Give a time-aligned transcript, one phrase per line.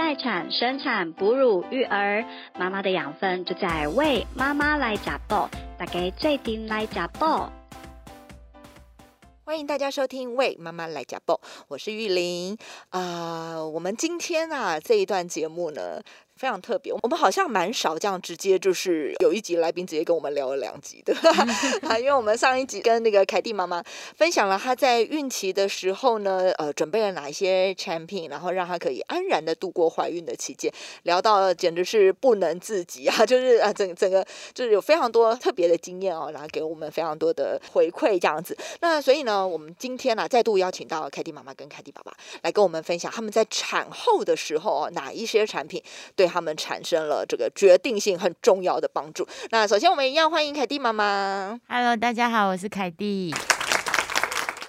[0.00, 2.24] 待产、生产、哺乳、育儿，
[2.58, 5.46] 妈妈的养分就在为妈妈来加爆，
[5.78, 7.52] 大家最顶来加爆。
[9.44, 11.34] 欢迎大家收听《为妈妈来加爆》，
[11.68, 12.56] 我是玉玲
[12.88, 16.00] 啊、我们今天啊这一段节目呢。
[16.40, 21.14] 非常特别，我们好像蛮少这样直接就是有一集来宾直接跟我们聊了两集的
[21.86, 23.84] 啊，因为我们上一集跟那个凯蒂妈妈
[24.16, 30.72] 分享了她在孕期的时候呢，呃，准备了哪一些产品，然后让她可以安然的度过怀孕的期间，
[31.02, 38.56] 聊到简直是不能自己啊， 就是啊整整个就是有非常多特别的经验哦，然后给我们非常多的回馈这样子。
[38.80, 45.82] 那所以呢，我们今天呢、再度邀请到凯蒂妈妈跟凯蒂爸爸来跟我们分享他们在产后的时候哦，哪一些产品
[46.16, 49.26] 对他们产生了这个决定性很重要的帮助。
[49.50, 51.60] 那首先我们一样欢迎凯蒂妈妈。
[51.68, 53.34] Hello，大家好，我是凯蒂。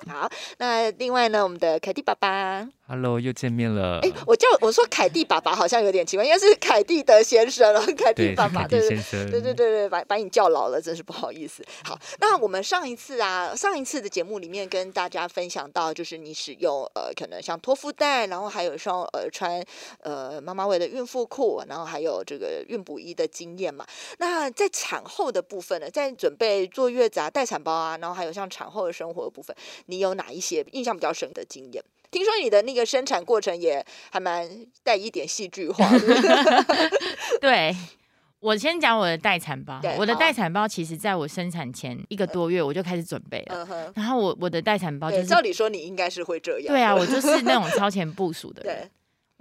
[0.10, 4.00] 好，那另外呢，我们的凯蒂爸爸，Hello，又见面了。
[4.02, 8.90] 哎，我叫我说凯蒂爸爸好像有点奇怪，应该是凯蒂的先生了，凯蒂，爸爸，凯对对。
[9.10, 11.64] 对对对对，把把你叫老了，真是不好意思。
[11.86, 19.64] 好，那我们上一次啊，上一次的节目里面跟大家分享到，就是你使用呃，可能像托腹带，然后还有像呃穿
[20.02, 23.88] 呃妈妈味的孕妇裤，然后还有这个孕哺衣的经验嘛。
[24.18, 31.82] 那在产后的部分呢，在准备坐月子啊、待产包啊，然后还有像产后的生活的部分，你有哪一些印象比较深的经验？
[32.12, 34.48] 听说你的那个生产过程也还蛮
[34.84, 36.66] 带一点戏剧化的，
[37.42, 37.76] 对，
[38.42, 43.66] 我先讲我的待产包我的待产包其实在我生产前一个多月我就开始准备了。
[43.70, 48.92] 嗯，然后我我的待产包就，是照理说你应该是会这样，对啊，我就是那种超前部署的 人。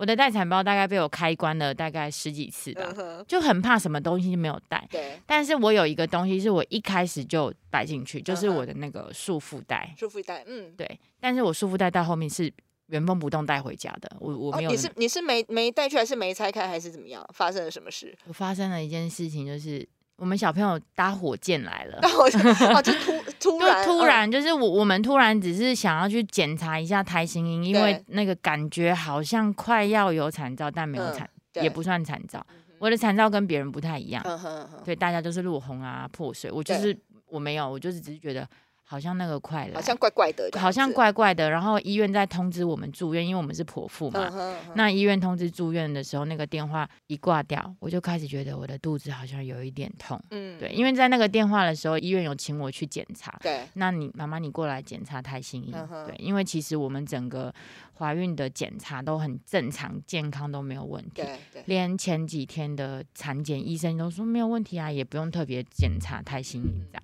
[0.01, 4.89] 对，我的待产包大概被我开关了大概十几次吧嗯，就很怕什么东西没有带。
[4.91, 9.95] 对，但是我有一个东西是我一开始就摆进去，就是我的那个束缚带。
[9.99, 12.53] 束缚带，嗯，对，但是我束缚带到后面是
[12.87, 14.11] 原封不动带回家的。
[14.19, 17.25] 我我哦没，有那、你是你是没没带去，还是没拆开，还是怎么样？
[17.35, 18.17] 发生了什么事？
[18.27, 19.87] 我发生了一件事情，就是
[20.21, 21.99] 我们小朋友搭火箭来了。
[22.05, 32.45] 哦，就突突然突然就是我我们突然只是想要去检查一下胎心音，因为那个感觉好像快要有产兆，但没有嗯产，对也不算产兆。
[32.79, 36.95] 我的产兆跟别人不太一样，嗯哼嗯哼，对，大家都是落红啊、破水，我就是
[37.27, 38.47] 我没有，我就是只是觉得
[38.91, 41.49] 好像那个快来，好像怪怪的好像怪怪的。
[41.49, 44.19] 然后医院在通知我们住院，因为我们是剖腹嘛。
[44.25, 44.73] 嗯哼，嗯哼。
[44.75, 50.21] 那医院通知住院的时候，那个电话一挂掉，我就开始觉得我的肚子好像有一点痛。
[50.33, 50.59] 嗯。
[50.59, 57.55] 对，因为在那个电话的时候，医院有请我去检查，对，那你妈妈，你过来检查胎心音嗯，对，因为其实我们整个
[57.97, 67.03] 怀孕的检查都很正常，健康都没有问题，对对，连前几天的产检医生都说没有问题啊，也不用特别检查胎心音这样。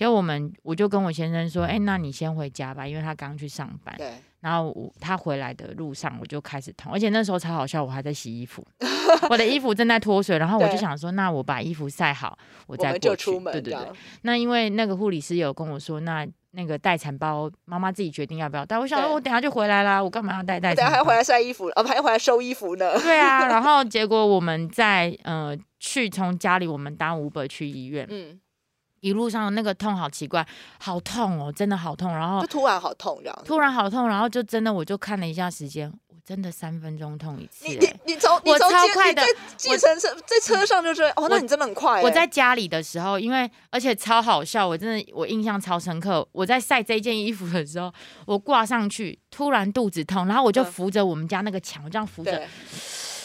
[0.00, 3.94] 结果我们我就跟我先生说，哎、那你先回家吧，因为他刚去上班。
[3.98, 8.66] 对，然后我他回来的路上我就开始痛，而且那时候超好笑，我还在洗衣服，
[9.28, 13.30] 我的衣服正在脱水，然后我就想说，那我把衣服晒好，我再过去。
[13.40, 13.76] 对对对，
[14.22, 18.78] 那因为那个护理师有跟我说，那那个待产包妈妈自己决定要不要带。
[18.78, 20.82] 我想对说，我等下就回来啦，我干嘛要带待产包？
[20.82, 28.40] 等下还要回来晒衣服，哦，还要回来收衣服呢，对啊，然 后结果我们在呃去从家里我们搭 Uber 去医院，嗯，
[29.00, 30.46] 一路上那个痛好奇怪，
[30.78, 32.12] 好痛哦，真的好痛。
[32.12, 46.26] 然后就突然好痛这样，突然好痛，然后就真的我就看了一下时间，我真的三分钟痛一次、你欸你你从你我超快的在计程车在车上就是，哦，那你真的很快欸，我在家里的时候，因为而且超好笑，我真的我印象超深刻。
[46.32, 47.92] 我在晒这件衣服的时候，
[48.26, 52.42] 我挂上去，突然肚子痛，然后我就嗯扶着我们家那个墙，我这样扶着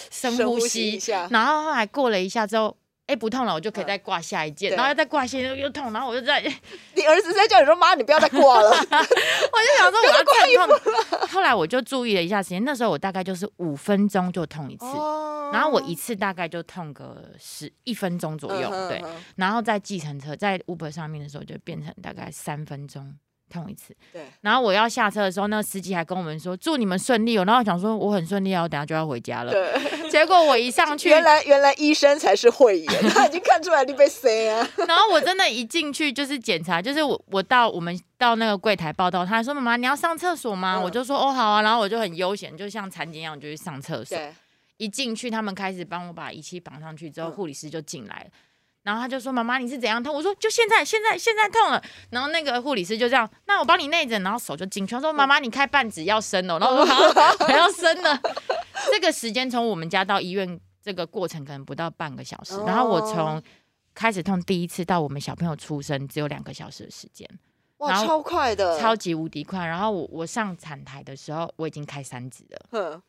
[0.10, 2.78] 深深呼吸一下，然后后来过了一下之后。
[3.08, 3.88] 哎，不痛了，我就可以嗯。
[3.88, 4.76] 再挂下一件，对。
[4.76, 6.42] 然后再挂下一件又痛，然后我就在，
[6.96, 11.28] 你儿子在叫你说妈，你不要再挂了， 我就想说我要痛痛。
[11.28, 15.52] 后来我就注意了一下时间，那时候我大概就是五分钟就痛一次，哦。
[15.54, 19.04] 然后我一次大概就痛个十一分钟左右，对，
[19.36, 23.14] 然后在计程车在 Uber 上面的时候，就变成大概三分钟
[23.50, 23.96] 痛一次。
[24.12, 27.46] 对，然后我要下车的时候，那个司机还跟我们说祝你们顺利哦。
[27.46, 29.52] 然后我想说我很顺利啊，我等下就要回家了。
[29.52, 40.76] 对， 结果我一上去，原来原来医生才是慧眼， 他已经看出来你被塞啊， 然后我真的一进去就是检查，就是我我到我们到那个柜台报到，他还说妈妈你要上厕所吗？
[40.78, 44.18] 嗯我就说哦好啊，然后我就很悠闲，就像产检一样，我就去上厕所。
[44.18, 44.34] 对，
[44.78, 48.30] 一进去，他们开始帮我把仪器绑上去之后，嗯护理师就进来了。
[48.86, 54.94] 然后他就说：“妈妈，你是怎样痛？”我说：“就现在，现在，现在痛了。”然后那个护理师就这样，那我帮你内诊，然后手就进去。
[54.94, 58.22] 他说：“妈妈，你开半指要生了。”然后我说：“好，我要生了。
[58.94, 62.56] ”这个时间从我们家到医院，这个过程可能不到半个小时。
[62.68, 63.42] 然后我从
[63.96, 67.28] 开始痛第一次到我们小朋友出生，只有两个小时的时间，
[67.78, 69.66] 哇，超快的，超级无敌快。
[69.66, 73.02] 然后我我上产台的时候，我已经开三指了。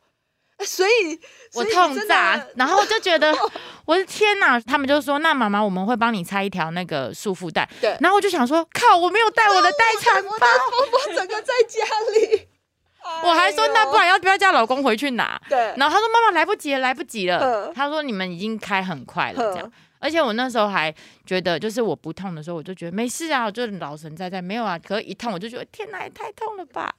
[0.57, 0.65] 哼。
[0.65, 1.19] 所以
[1.53, 3.33] 我痛炸，然后我就觉得
[3.85, 4.59] 我的天哪！
[4.59, 10.47] 他们就说那妈妈我们会帮你拆一条那个束缚带，对然后我就想说靠，我没有带我的待产包，
[10.91, 12.47] 我整个在家里，
[13.23, 15.39] 我还说那不然要不要叫老公回去拿？
[15.47, 17.73] 对，然后他说妈妈来不及了，来不及了嗯。
[17.73, 19.71] 他说你们已经开很快了，这样嗯。
[19.99, 20.93] 而且我那时候还
[21.25, 24.77] 觉得，就是我不痛的时候，我就觉得没事啊，我就老神在在，没有啊。
[24.77, 26.93] 可是一痛，我就觉得天哪，也太痛了吧。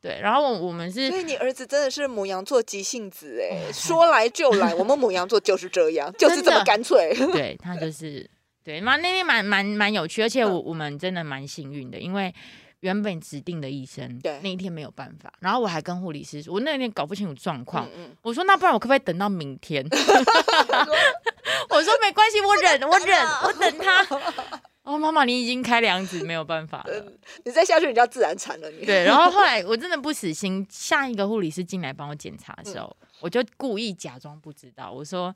[0.00, 4.74] 对，然后我我们是所以你儿子真的是母羊座急性子哎，哎说来就来。
[4.74, 7.14] 我们母羊座就是这样，就是这么干脆。
[7.32, 8.28] 对他就是
[8.64, 12.34] 对，蛮那天蛮蛮蛮有趣，而且我嗯我们真的蛮幸运的，因为
[12.80, 19.86] 原本指定的医生对那一天没有办法，然后我还跟护理师说，我那天搞不清楚状况，嗯嗯，我说那不然我可不可以等到明天？
[21.68, 24.62] 我说没关系，我忍，我忍，我等他。
[24.90, 27.04] 哦，妈妈，你已经开两指，没有办法了。
[27.44, 28.84] 你再下去你就要自然产了你。
[28.84, 35.34] 对，然后后来 我真的不死心，下一个护理师进来帮我检查的时候，我就故意假装不知道，我说。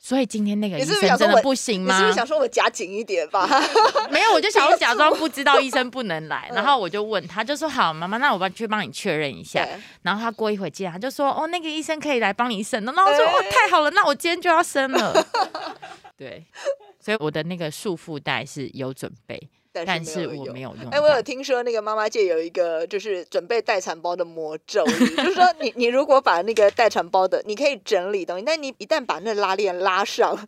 [0.00, 1.92] 所以今天那个医生真的不行吗？
[1.92, 3.48] 你是不是想说我夹紧一点吧？
[4.12, 9.66] 没有，我就想要假装不知道医生不能来，然后我就问他，就说好，妈妈，那我帮去帮你确认一下。
[10.02, 12.92] 然后他过一会进来，他就说哦，那个医生可以来帮你生的。
[12.92, 15.26] 然后我说哦，太好了，那我今天就要生了。
[16.16, 16.44] 对，
[17.08, 19.40] 所以我的那个束缚带是有准备，
[19.72, 20.90] 但但是我没有用到。
[20.90, 24.84] 哎，我有听说那个妈妈界有一个就是准备待产包的魔咒，
[25.16, 30.38] 就是说你你如果把那个待产包的，你可以整理东西，但你一旦把那拉链拉上，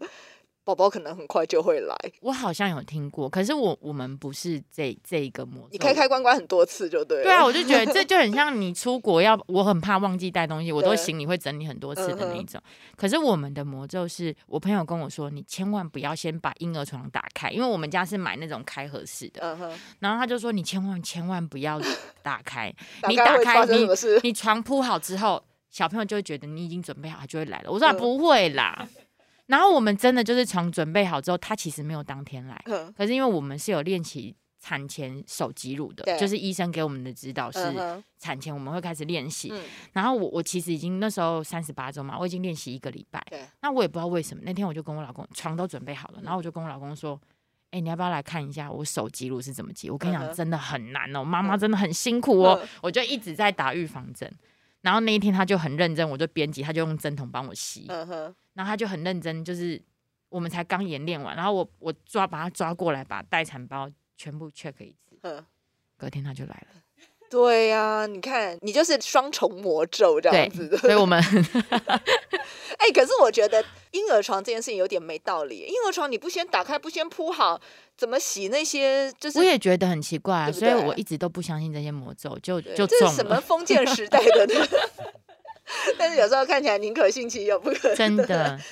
[0.71, 1.97] 宝宝可能很快就会来。
[2.21, 5.69] 我好像有听过，可是我我们不是这这一个魔咒。
[5.73, 7.25] 你开开关关很多次就对了。
[7.25, 12.61] 对啊，我就觉得这 就很像你出国要，我很怕忘记带东西，我都行李会整理很多次的那种。
[12.97, 19.59] 可是我们的魔咒是我朋友跟我说，你千万不要先把婴儿床打开，因为我们家是买那种开合式的，
[19.99, 21.81] 然后他就说你千万千万不要
[22.23, 22.73] 打开，
[23.09, 23.89] 你打开你？
[24.23, 27.71] 你床铺好之后，小朋友就会觉得你已经准备好，他就会来了。
[27.71, 28.89] 我说、不会啦。
[29.51, 37.59] 然后我们真的就是床准备好之后，他其实没有当天来，嗯可是因为我们是有练习产前手挤乳的，就是医生给我们的指导是
[38.19, 39.51] 产前我们会开始练习。
[39.53, 39.61] 嗯，
[39.93, 43.21] 然后我我其实已经那时候三十八周嘛，我已经练习一个礼拜。
[43.61, 47.21] 那我也不知道为什么，那天我就跟我老公床都准备好了，然后我就跟我老公说。
[47.73, 49.89] 哎、你要不要来看一下我手挤乳是怎么挤？
[49.89, 52.59] 我跟你讲，真的很难哦，妈妈真的很辛苦哦。
[52.61, 54.29] 嗯我就一直在打预防针，
[54.81, 57.87] 然后那一天他就很认真，我就编辑，他就用针筒帮我吸，
[58.61, 59.81] 然后他就很认真，就是
[60.29, 65.43] 我们才刚演练完，然后我我抓把他抓过来，把待产包全部 check 一次，嗯。
[65.97, 66.83] 隔天他就来了。
[67.31, 71.19] 对呀、你看，你就是双重魔咒这对样子的。，所以我们
[72.79, 75.59] 哎、可是我觉得婴儿床这件事情有点没道理。
[75.59, 77.61] 婴儿床你不先打开，不先铺好，
[77.97, 79.13] 怎么洗那些？
[79.21, 84.67] 就是我也觉得很奇怪、啊，对对所以我一直都不相信这些魔咒，就对就这是什么， 封建时代的呢？
[85.99, 87.95] 但是有时候看起来宁可信其有，不可。
[87.95, 88.59] 真的。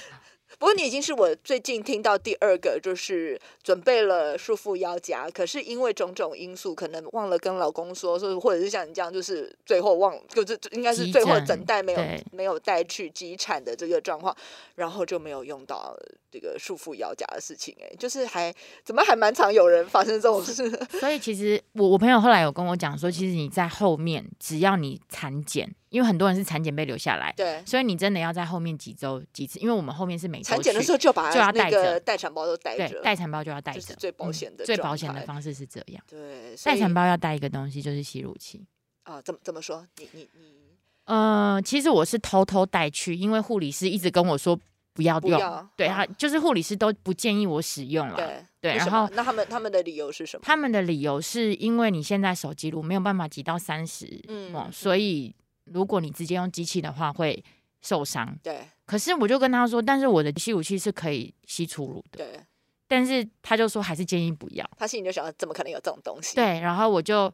[0.58, 12.00] 不过你已经是我最近听到第二个，就是准备了束缚腰夹，可是因为种种因素，可能忘了跟老公说，说或者是像你这样，就是最后忘，就是应该是最后诊整袋没有
[12.32, 14.36] 没有带去急产的这个状况，
[14.74, 15.96] 然后就没有用到
[16.32, 18.52] 这个束缚腰夹的事情、哎，就是还
[18.82, 20.68] 怎么还蛮常有人发生这种事，
[20.98, 27.62] 所以其实我我朋友后来有跟我讲说，其实你在后面，只要你产检，因为很多人是产检被留下来，对。
[27.64, 36.02] 所以你真的要在后面几周几次，因为我们后面是每周产检的去时候就把就要那带着个待产包都带对着，待产包就要带着，最保嗯险的最保险的方式是这样。
[36.08, 38.66] 对，待产包要带一个东西，就是吸乳器。
[39.04, 39.86] 啊，怎么怎么说？
[39.98, 40.58] 你你你
[41.04, 44.58] 呃，其实我是偷偷带去，因为护理师一直跟我说
[44.92, 48.16] 不要用，对他就是护理师都不建议我使用了。
[48.60, 50.42] 对然后那他们他们的理由是什么？
[50.44, 55.32] 他们的理由是因为你现在手机路没有办法挤到三十嗯嗯，所以
[55.72, 57.42] 如果你直接用机器的话会
[57.80, 58.36] 受伤。
[58.42, 62.40] 对可是我就跟他说，但是我的吸乳器是可以吸出乳的，对，
[62.86, 64.68] 但是他就说还是建议不要。
[64.78, 66.34] 他心里就想，怎么可能有这种东西？
[66.34, 67.30] 对，然后我就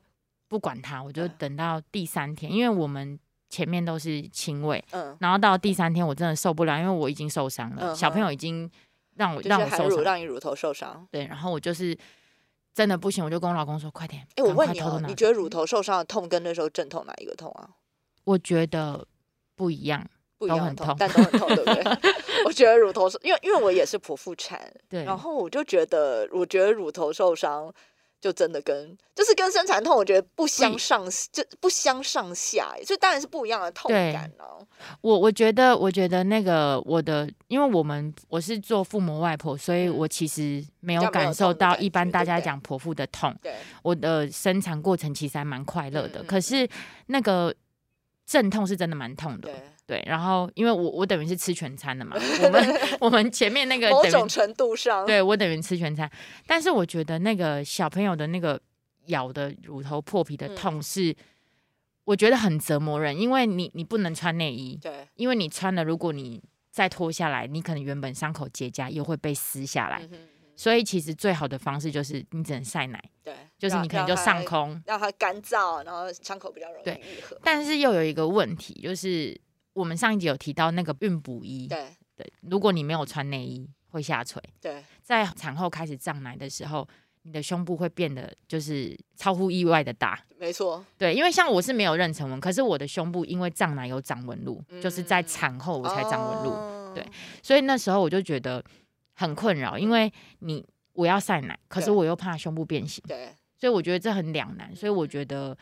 [0.49, 3.17] 不管他，我就嗯等到第三天，因为我们
[3.49, 8.69] 前面都是亲喂，嗯，然后到第三天我真的受不了，因为我已经受伤了，嗯小朋友已经
[9.15, 11.07] 让我让我受伤，让你乳头受伤。
[11.13, 11.97] 对，然后我就是
[12.75, 17.71] 真的不行，我就跟我老公说，快点，哎，我问你哦，你觉得乳头受伤的痛跟那时候阵痛哪一个痛啊？
[18.25, 19.07] 我觉得
[19.55, 20.07] 不一样，
[20.39, 22.13] 不一样痛，都很痛但都很痛，对不对？
[22.45, 27.73] 我觉得乳头受，因为因为我也是剖腹产，对，然后我就觉得，我觉得乳头受伤
[28.21, 34.61] 就真的跟就是跟生产痛，我觉得不相上，就不相上下，所以当然是不一样的痛对感啊。
[35.01, 43.35] 我我觉得，我觉得那个我的，因为我们我是做父母外婆，所以嗯我其实没有感受到一般大家讲剖腹的痛。
[43.43, 46.69] 对，我的生产过程其实还蛮快乐的，嗯嗯可是
[47.07, 47.55] 那个
[48.27, 49.49] 阵痛是真的蛮痛的。
[49.49, 49.55] 对。
[49.87, 56.11] 对，然后因为我我等于是吃全餐的嘛， 我们我们前面那个某种程度上，对我等于吃全餐，
[56.47, 58.59] 但是我觉得那个小朋友的那个
[59.09, 60.57] 咬的乳头破皮的嗯。
[60.57, 61.15] 痛是，
[62.05, 70.09] 我觉得很折磨人，因为你你不能穿内衣，对，因为你穿了，如果你再脱下来，你可能原本伤口结痂又会被撕下来，
[70.57, 77.39] 所以其实最好的方式就是你只能晒奶，对，就是你可能就上空，让它干燥，然后伤口比较容易对愈合。
[77.43, 79.39] 但是又有一个问题，就是
[79.73, 84.41] 我们上一集有提到那个孕哺衣，对对，如果你没有穿内衣会下垂。
[84.61, 86.87] 对，在产后开始胀奶的时候，
[87.23, 90.21] 你的胸部会变得就是超乎意外的大。
[90.39, 97.05] 没错，对，因为像我是没有妊娠纹，可是我的胸部因为胀奶有长纹路，就是在嗯产后我才长纹路，哦对
[97.43, 98.63] 所以那时候我就觉得
[99.15, 105.57] 很困扰，因为你我要晒奶，可是我又怕胸部变形，对，所以我觉得这很两难，所以我觉得。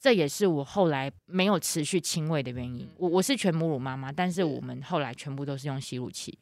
[0.00, 2.88] 这也是我后来没有持续亲喂的原因。
[2.98, 6.38] 我我是全母乳妈妈，但是是我们后来全部都是用吸乳器，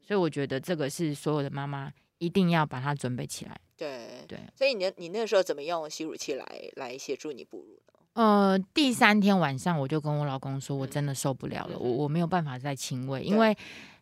[0.00, 3.60] 所以我觉得这个是所有的妈妈一定要把它准备起来。
[3.76, 7.98] 对对，所以你你那个时候怎么用吸乳器来来协助你哺乳呢？
[8.14, 13.54] 呃，第三天晚上我就跟我老公说，我嗯真的受不了了，嗯我我没有办法再亲喂，因为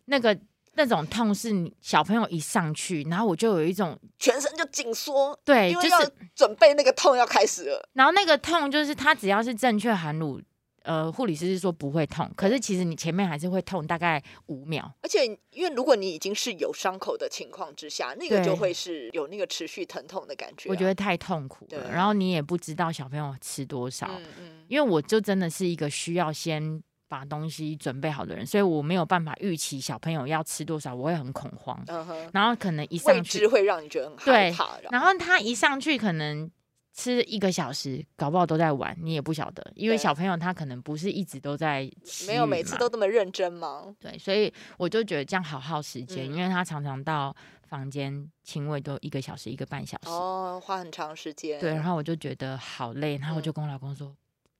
[0.05, 0.39] 那个
[0.77, 7.89] 那种痛是你小朋友一上去，然后我就有一种全身就紧缩，对，因为要就是准备那个痛要开始了。
[7.93, 10.41] 然后那个痛就是他只要是正确含乳，
[10.83, 26.83] 呃，护理师是说不会痛，可是其实你前面还是会痛大概五秒，而且，因为如果你已经是有伤口的情况之下，那个就会是有那个持续疼痛的感觉啊、我觉得太痛苦了，然后你也不知道小朋友吃多少，嗯嗯，因为我就真的是一个需要先
[27.15, 31.81] 把东西准备好的人，所以我没有办法预期小朋友要吃多少，我会很恐慌。
[31.87, 34.77] 嗯哼，然后可能一上去，会让你觉得很害对怕。
[34.91, 36.51] 然后他一上去可能
[36.93, 43.95] 吃一个小时，搞不好都在玩，你也不晓得，因为小朋友他可能不是一直都在吸没有每次都这么认真吗？
[44.01, 47.33] 对，所以我就觉得这样好耗时间，嗯因为他常常到
[47.69, 51.61] 房间亲喂都一个小时、一个半小时，哦，花很长时间。
[51.61, 54.13] 对，然后我就觉得好累，然后我就嗯跟我老公说。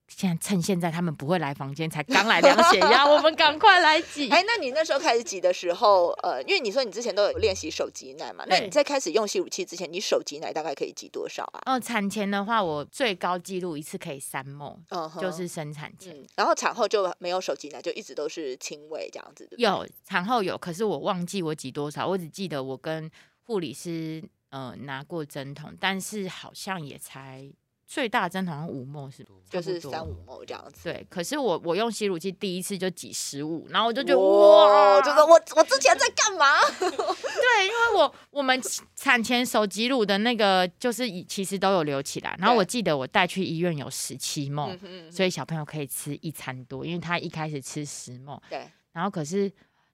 [0.07, 4.29] 现在趁现在他们不会来房间，才刚来量血压，我们赶快来挤。
[4.33, 11.73] 哎，那你那时候开始挤的时候，呃，因为你说你之前都有练习手挤奶嘛，那你在开始用吸乳器之前，你手挤奶大概可以挤多少啊？
[11.73, 14.79] 哦，产前的话，我最高纪录一次可以三梦，
[15.19, 16.15] 就是生产前。
[16.15, 19.57] 嗯，然后产后就没有手挤奶，就一直都是亲喂这样子的。
[19.57, 23.09] 有产后有，可是我忘记我挤多少，我只记得我跟
[23.41, 27.51] 护理师呃拿过针筒，但是好像也才
[27.87, 30.83] 最大针筒好像五梦是不就是三五毛这样子。
[30.85, 36.45] 对，可是我我用吸乳器第一次就挤十五，然后我就觉得哇，就是我我之前在干嘛？
[36.79, 38.59] 对，因为我我们
[38.95, 49.51] 产前手挤乳的那个就是以其实都有留起来，然后我记得我带去医院有十七梦，嗯哼所以小朋友可以吃一餐多，因为他一开始吃十梦，对，然后可是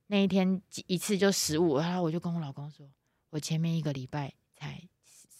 [0.07, 2.89] 那一天一次就十五，然后我就跟我老公说，
[3.31, 4.81] 我前面一个礼拜才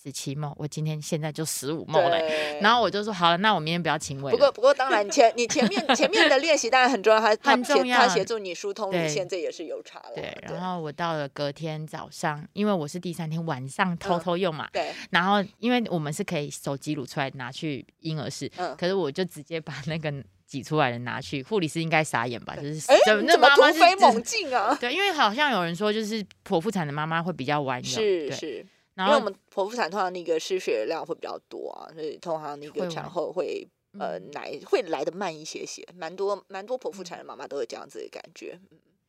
[0.04, 2.18] 十七梦，我今天现在就十五梦了。
[2.60, 4.32] 然后我就说好了，那我明天不要亲喂了。
[4.32, 10.12] 不过不过，当然前你前面前面的练习当然很重要，他他协很重要他协助你疏通对乳腺，这也是有差了。
[10.16, 20.12] 对，然后我到了隔天早上，因为我是第三天晚上偷嗯偷用嘛，对，然后因为我们是可以手挤乳出来拿去婴儿室，嗯，可是我就直接把那个
[20.46, 22.56] 挤出来的拿去，护理师应该傻眼吧？
[22.56, 24.76] 就是哎，怎么突飞猛进啊？
[24.80, 28.66] 对，因为好像有人说，就是剖腹产的妈妈会比较弯腰，对，是是，
[28.96, 33.68] 然后因为我们剖腹产通常那个失血量会比较多啊，所以通常那个产后会
[34.00, 34.32] 呃嗯。
[34.32, 38.60] 奶会来的慢一些些，蛮多蛮多剖腹产的妈妈都有这样子的感觉。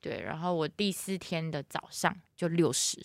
[0.00, 3.00] 对，然后我第四天的早上就六十，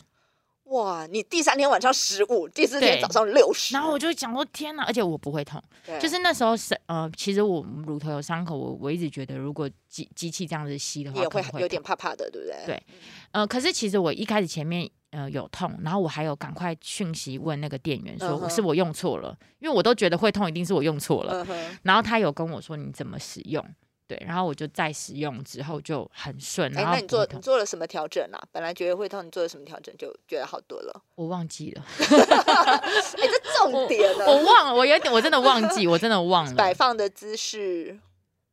[0.63, 5.99] 哇，你第三天晚上十五，第四天对早上六十，然后我就想说天哪，而且我不会痛，对。
[5.99, 12.65] 就是那时候是呃，其实我乳头有伤口，我我一直觉得如果机机器这样子吸的话，你也会有点痛怕怕的，对不对？
[12.65, 12.83] 对
[13.31, 21.45] 呃，可是其实我一开始前面呃有痛，然后我还有赶快讯息问那个店员说、是我用错了，因为我都觉得会痛，一定是我用错了。
[21.83, 23.63] 然后他有跟我说你怎么使用，
[24.07, 28.41] 对，然后我就再使用之后就很顺，哎，然后那你做做了什么调整啊？
[28.51, 31.01] 本来觉得会痛，你做了什么调整就觉得好多了？
[31.15, 32.81] 我忘记了，哎，
[33.17, 34.25] 这重点呢？
[34.25, 36.73] 我忘了，我有点我真的忘记，我真的忘了摆。
[36.73, 37.99] 放的姿势，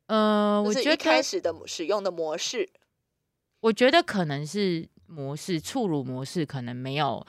[0.07, 2.67] 呃，我觉得开始的使用的模式，
[3.59, 7.25] 我觉得可能是模式触乳模式可能没有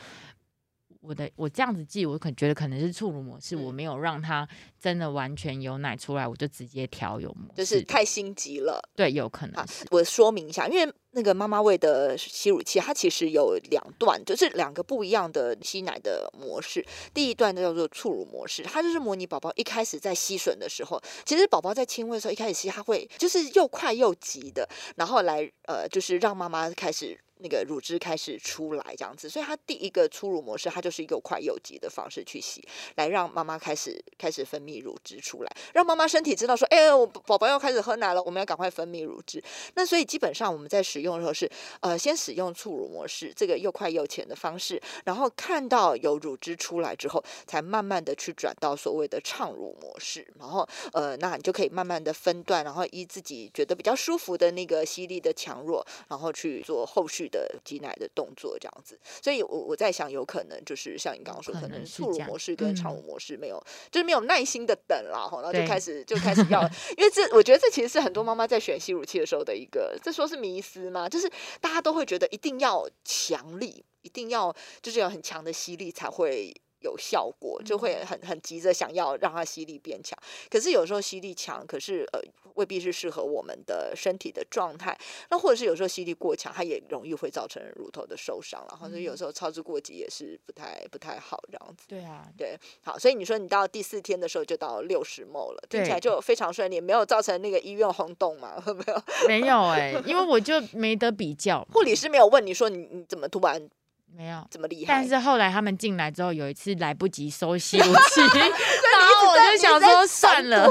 [1.00, 4.48] 我的我这样子记，我可觉得可能是触乳模式，嗯我没有让它
[4.80, 8.82] 真的完全有奶出来，我就直接调有模式，就是太心急了。
[8.96, 16.84] 对，有可啊能是，我说明一下，因为那个妈妈喂的吸乳器，它其实有两段，就是两个不一样的吸奶的模式。
[17.14, 27.16] 第一段叫做触乳模式，它就是模拟宝宝一开始在吸吮的时候，其实宝宝在亲喂的时候，一开始吸它会就是又快又急的，然后来呃，就是让妈妈开始。
[27.38, 32.66] 那个乳汁开始出来，这样子，所以它第一个初乳模式，它就是又快又急的方式去吸，
[32.96, 39.42] 来让妈妈开始开始分泌乳汁出来，让妈妈身体知道说，哎、我宝宝要开始喝奶了，我们要赶快分泌乳汁。
[39.74, 41.50] 那所以基本上我们在使用的时候是，
[41.80, 58.98] 呃，先使用促乳模式，这个又快又浅的方式，然后看到有乳汁出来之后，才慢慢的去转到所谓的畅乳模式，然后呃，那你就可以慢慢的分段，然后依自己觉得比较舒服的那个吸力的强弱，然后去做后续的挤奶的动作，这样子。
[59.22, 66.62] 所以我我在想，有可能就是像你刚刚说，可可能能是这样促乳模式跟畅嗯乳模式没有，就是没有耐心的等啦，吼然后就开始就开始要，
[66.96, 71.08] 因为这我觉得这其实是很多妈妈在选吸乳器的时候的一个，这说是迷思吗？
[71.08, 71.30] 就是
[71.60, 76.54] 大家都会觉得一定要强力，一定要就是有很强的吸力才会。
[76.80, 80.18] 有效果，就会很很急着想要让它吸力变强。
[80.50, 82.20] 可是有时候吸力强，可是呃
[82.54, 84.96] 未必是适合我们的身体的状态。
[85.30, 91.84] 那或者是有时候吸力过强，它也容易会造成乳头的受伤，然后所以有时候操之过急也是不太不太好这样子。
[91.88, 98.62] 对啊，对，好，所以你说你到第四天的时候就到六十 ml 了，听起来就非常顺利，没有造成那个医院轰动嘛？
[98.66, 99.02] 没有？
[99.26, 103.68] 没有哎、因为我就没得比较，护理师没有问你说你你怎么突然
[104.14, 104.46] 没有。
[104.50, 104.94] 这么厉害？
[104.94, 107.90] 但是后来他们进来之后，有一次来不及收吸武器，
[108.92, 110.66] 然后我就想说算了，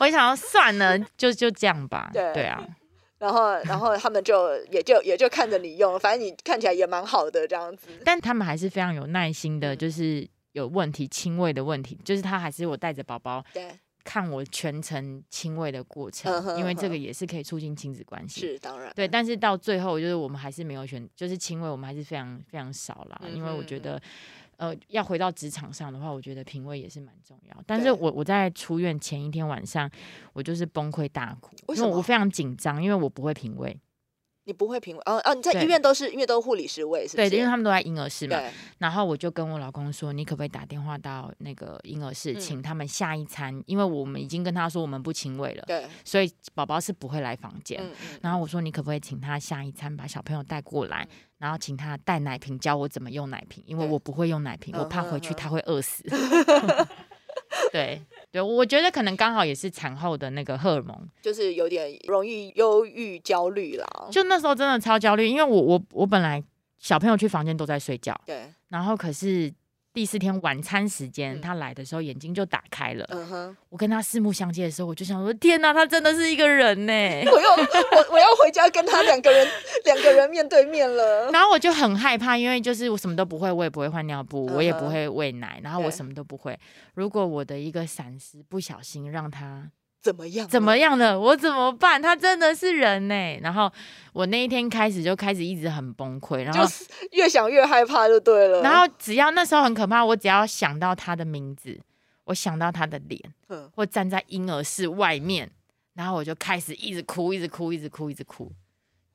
[0.00, 2.10] 我想要算了，就就这样吧。
[2.12, 2.62] 对对啊，
[3.18, 7.88] 然后然后他们就也就也就看着你用，反正你看起来也蛮好的这样子。
[8.04, 13.68] 但他们还是非常有耐心的，嗯就是有问题轻微的问题，就是他还是我带着宝宝对，
[14.04, 18.40] 看我全程亲喂的过嗯程，哼因为这嗯个也是可以促进亲子关系。
[18.40, 18.92] 是当然。
[18.94, 24.00] 对，但是到最后就是我们还是没有选，就是亲喂我们还是非常非常少啦，因为我觉得。
[24.58, 27.62] 呃，要回到职场上的话，我觉得品味也是蛮重要。
[27.66, 29.90] 但是我我在出院前一天晚上，
[30.32, 33.76] 我就是崩溃大哭，为因为我非常紧张，因为我不会品味。
[34.44, 38.36] 你不会评哦哦，你在医院都是因为都是护理师位是不对，因为他们都在婴儿室嘛。
[38.36, 47.80] 对然后我就跟我老公说，你可不可以打电话到那个婴儿室，嗯请他们下一餐，因为我们已经跟他说我们不亲喂了，对，所以宝宝是不会来房间。
[47.80, 51.06] 嗯嗯，然后我说，你可不可以请他下一餐把小朋友带过来，
[51.38, 56.02] 然后请他带奶瓶，教我怎么用奶瓶，因为我不会用奶瓶，我怕回去他会饿死。
[57.70, 63.86] 对对，我觉得可能刚好也是产后的那个荷尔蒙，就是有点容易忧郁、焦虑啦。
[64.10, 66.42] 就那时候真的超焦虑，因为我我我本来
[66.78, 69.52] 小朋友去房间都在睡觉，对，然后可是
[69.94, 76.92] 第四天晚餐时间嗯他来的时候眼睛就打开了，嗯哼，我跟他四目相接的时候，我就想说，天哪，他真的是一个人呢。
[77.30, 79.46] 我又我我要回家跟他两个人
[79.84, 81.30] 两个人面对面了。
[81.30, 86.58] 然后我就很害怕，因为就是我什么都不会，我也不会换尿布，我也不会喂奶，然后我什么都不会。
[86.94, 89.70] 如果我的一个闪失不小心让他
[90.02, 90.48] 怎么样？
[90.48, 90.76] 怎么？
[90.78, 92.02] 样的，我怎么办？
[92.02, 93.38] 他真的是人呢。
[93.40, 93.70] 然后
[94.12, 98.60] 我那一天开始就开始一直很崩溃，然后就是越想越害怕就对了。
[98.62, 101.78] 然后只要那时候很可怕，我只要想到他的名字，
[102.24, 105.48] 我想到他的脸，嗯，或站在婴儿室外面，
[105.94, 108.50] 然后我就开始一直哭，一直哭，一直哭，一直哭。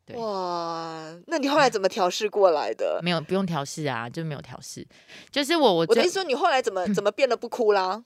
[0.05, 3.01] 对哇，那你后来怎么调试过来的？
[3.03, 4.87] 没有不用调试啊，就没有调试，
[5.29, 8.05] 就是我我我的意思说，你后来怎么怎么变得不哭啦？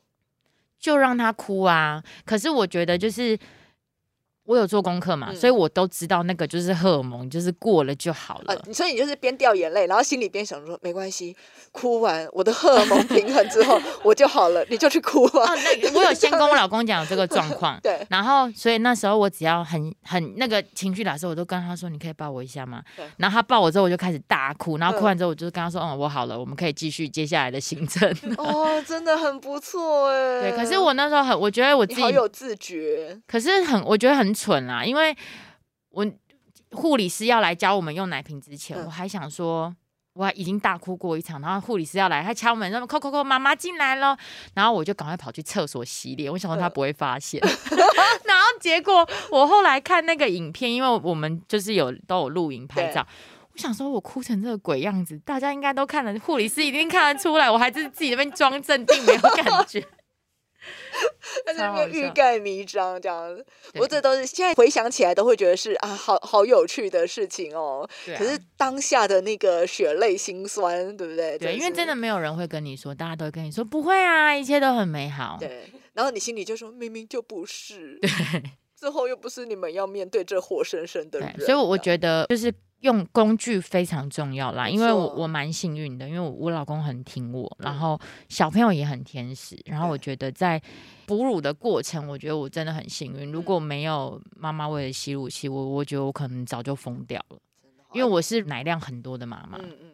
[0.82, 2.04] 就让他哭啊。
[2.26, 3.38] 可是我觉得就是
[4.45, 8.54] 我有做功课嘛，嗯所以我都知道那个就是荷尔蒙，就是过了就好了。
[8.54, 11.36] 啊，所以你就是边掉眼泪，然后心里边想说没关系，
[11.71, 15.54] 哭完我的荷尔蒙平衡之后 我就好了，你就去哭哦，啊。
[15.56, 28.10] 那我有先跟我老公讲有这个状况， 对然后所以那时候我只要很很那个情绪来的时候，我都跟他说：“你可以抱我一下吗对？”然后他抱我之后，我就开始大哭，然后嗯哭完之后，我就跟他说：“嗯，我好了，我们可以继续接下来的行程。
[28.38, 30.41] 哦，真的很不错哎。
[30.41, 35.15] 对，可是我那时候很，我觉得我自你好己，有自觉，可是很，我觉得很蠢啊，因为
[35.89, 36.06] 我
[36.72, 39.76] 护理师要来教我们用奶瓶之前，嗯我还想说。
[40.13, 44.15] 我已经大哭过一场，然后护理师要来，他敲门，说：“扣扣扣，妈妈进来了。”
[44.54, 47.39] 然后我就赶快跑去厕所洗脸，我想说他嗯不会发现。
[48.26, 53.08] 然后结果我后来看那个影片，因为我们就是有都有录影拍照，
[53.54, 59.82] 我想说我哭成这个鬼样子，大家应该都看了，护理师一定看得出来，我还是自己那边装镇定，没有感觉。
[61.45, 63.45] 在那边欲盖弥彰这样子。
[63.74, 67.88] 不过这都是现在回想起来都会觉得是啊，好好有趣的事情哦。
[68.08, 71.38] 啊可是当下的那个血泪心酸，对不对？
[71.38, 75.38] 对，因为真的没有人会跟你说，大家都会跟你说不会啊，一切都很美好。
[75.39, 75.65] 对。
[75.93, 78.10] 然后你心里就说，明明就不是， 对，
[78.76, 90.62] 最后又不是你们要面对这活生生的人对，，所以我我觉得就是用工具非常重要啦，因为我我蛮幸运的，因为我我老公很听我，然嗯后小朋友也很天使，然后我觉得在
[91.06, 93.32] 哺乳的过程，我觉得我真的很幸运。
[93.32, 97.38] 如果嗯没有妈妈喂的吸乳器，我我觉得我可能早就疯掉了，
[97.94, 99.58] 因为我是奶量很多的妈妈。
[99.60, 99.91] 嗯嗯嗯，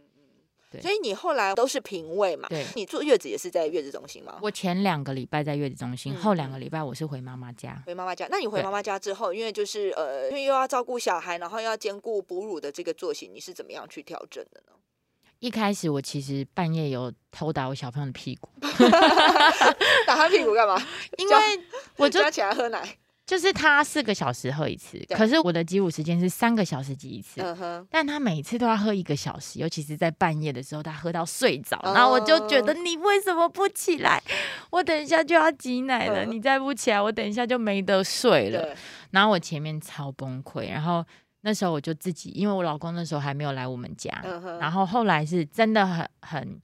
[0.70, 2.48] 对所以你后来都是平位嘛？
[2.50, 4.38] 对你坐月子也是在月子中心吗？
[4.42, 7.82] 我前两个礼拜在月子中心，嗯后两个礼拜我是回妈妈家。
[7.86, 14.74] 回妈妈家，那你回对妈妈家之后，因为就是呃，因为又要照顾小孩，然后又要兼顾哺乳的这个作息，你是怎么样去调整的呢？
[15.40, 18.50] 一开始我其实半夜有偷打我小朋友的屁股，
[20.08, 20.76] 打他屁股干嘛？
[21.18, 21.36] 因为
[21.96, 22.98] 我就叫他起来喝奶。
[23.28, 27.42] 就是他四个小时喝一次，可是我的挤乳时间是三个小时挤一次。
[27.42, 34.24] 嗯哼，但他每次都要喝一个小时，尤其是在半夜的时候，他喝到睡着，哦然后我就觉得你为什么不起来？
[34.70, 38.74] 我等一下就要挤奶了，嗯你再不起来，我等一下就没得睡了。
[39.12, 41.06] 然后我前面超崩溃，然后
[41.42, 44.10] 那时候我就自己，因为我老公那时候还没有来我们家，
[44.58, 46.62] 然后后来是真的很很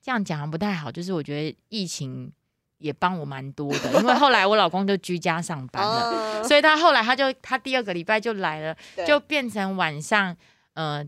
[0.00, 2.32] 这样讲不太好，就是我觉得疫情
[2.78, 6.10] 也帮我蛮多的，因为后来我老公就居家上班了。
[6.10, 10.34] 哦所以他后来他就他第二个礼拜就来了，就变成晚上，
[10.74, 11.04] 呃，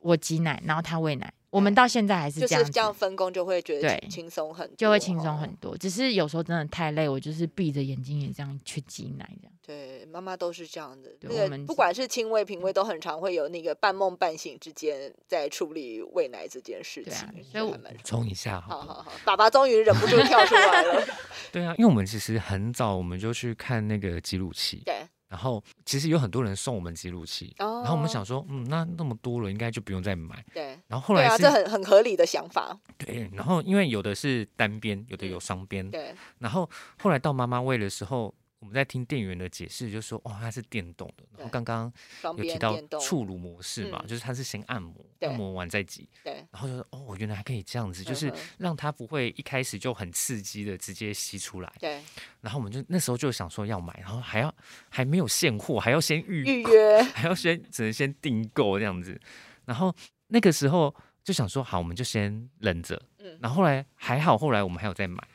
[0.00, 1.32] 我挤奶，然后他喂奶。
[1.50, 5.52] 我们到现在还是这样，就是这样分工，就会觉得对轻轻松很多，就会轻松很哦。
[5.60, 5.76] 多。
[5.76, 9.52] 只是有时候真的太累，我就是闭着眼睛也这样去挤奶这样。
[9.62, 11.10] 对，妈妈都是这样的。
[11.20, 17.44] 对不管是亲喂、平喂，都很常会有那个半梦半醒之间在处理喂奶这件事对啊情。
[17.44, 21.04] 所以我们冲一下好，好好好，爸爸终于忍不住跳出来了。
[21.52, 30.44] 对啊，因为我们其实很早我们就去看那个挤乳器，对，然后其实有很多人送我们记录器，哦然后我们想说，嗯，那那么多了，应该就不用再买。
[30.52, 32.76] 对，然后后对啊，来是这很很合理的想法。
[32.98, 41.24] 对，然后因为有的是单边，有的有双边，嗯对，然后后来到妈妈喂的时候，我们在听店员的解释，就说哦，它是电动的。
[41.36, 41.92] 然后刚刚
[42.36, 42.78] 有提到。
[43.00, 51.72] 触乳模式嘛，嗯就是它是先按摩，按摩完再挤，对，然后就说哦，原来还可以这样子，就是让它不会一开始就很刺激的直接吸出来。
[51.80, 52.02] 对，
[52.40, 54.54] 然后我们就那时候就想说要买，然后还要
[54.88, 57.02] 还没有现货，还要先预预约。
[57.02, 59.18] 还要先只能先订购这样子。
[59.64, 59.94] 然后
[60.28, 60.94] 那个时候
[61.24, 63.00] 就想说好，我们就先忍着。
[63.18, 65.26] 嗯然后后来还好，后来我们还有再买，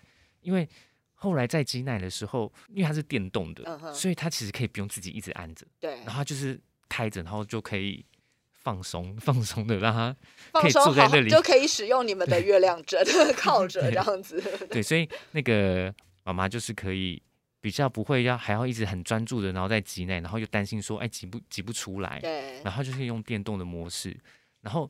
[0.42, 0.68] 因为
[1.16, 8.06] 后来在挤奶的时候，因为它是电动的，所以它其实可以不用自己一直按着，对然，后就是开着，然后就可以
[8.52, 10.16] 放松放松的让它
[10.62, 13.04] 可以放松好坐在那里就可以使用你们的月亮枕，
[13.36, 14.42] 靠着这样子。
[14.70, 17.22] 对，所以那个妈妈就是可以。
[17.62, 24.16] 比较不会要还要一直很专注的，然后在挤奶，然后又担心说，哎，挤不挤不出来，对，然后就是用电动的模式，
[24.62, 24.88] 然后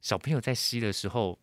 [0.00, 1.38] 小朋友在吸的时候，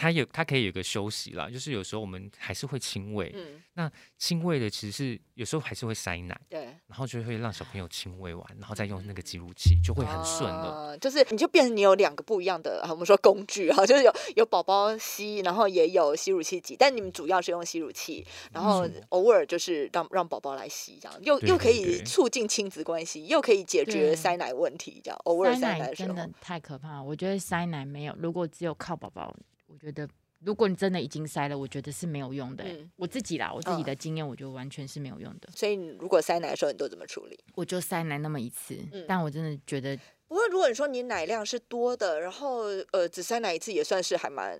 [0.00, 10.70] 他有它可以有个休息啦，就是有时候我们还是会亲喂，嗯，那亲喂的其实是有时候还是会塞奶，对，然后就会让小朋友亲喂完，然后再用那个挤乳器，就会很顺了。
[10.70, 19.02] 啊就是你就变成你有两个不一样的，啊我们说工具哈，就是有有宝宝吸，然后也有吸乳器挤，但你们主要是用吸乳器，然后嗯。
[19.10, 29.34] 偶尔就是让让宝宝来吸，这样又又可以促进亲子关系，又可以解决塞奶问题，这样偶尔塞塞奶的时候奶真的，太可怕了，我觉得塞奶没有，如果只有靠宝宝，
[29.70, 30.08] 我觉得
[30.40, 35.48] 如果你真的已经塞了，我觉得是没有用的欸、嗯我自己啦，我自己嗯的经验，我觉得完全是没有用的。
[35.54, 37.38] 所以你如果塞奶的时候，你都怎么处理？
[37.54, 44.58] 我就塞奶那么一次，嗯但我真的觉得不过如果你说你奶量是多的，然后呃只塞奶一次，也算是还蛮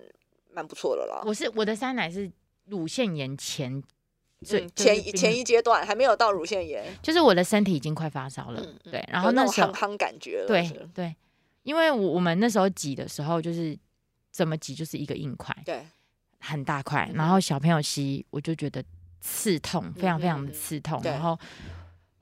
[0.49, 1.23] 蛮不错的了。
[1.25, 2.31] 我是我的塞奶是
[2.65, 3.83] 乳腺炎前
[4.45, 11.15] 最、前一前一阶段还没有到乳腺炎，就是我的身体已经快发烧了，嗯嗯对，然有后那时候感觉了，对对，
[11.63, 13.77] 因为我我们那时候挤的时候就是
[14.31, 15.85] 怎么挤就是一个硬块，对，
[16.39, 17.15] 很大块，嗯。
[17.15, 18.83] 然后小朋友吸，我就觉得
[19.19, 21.01] 刺痛，非常非常的刺痛。
[21.01, 21.11] 对。
[21.11, 21.37] 然后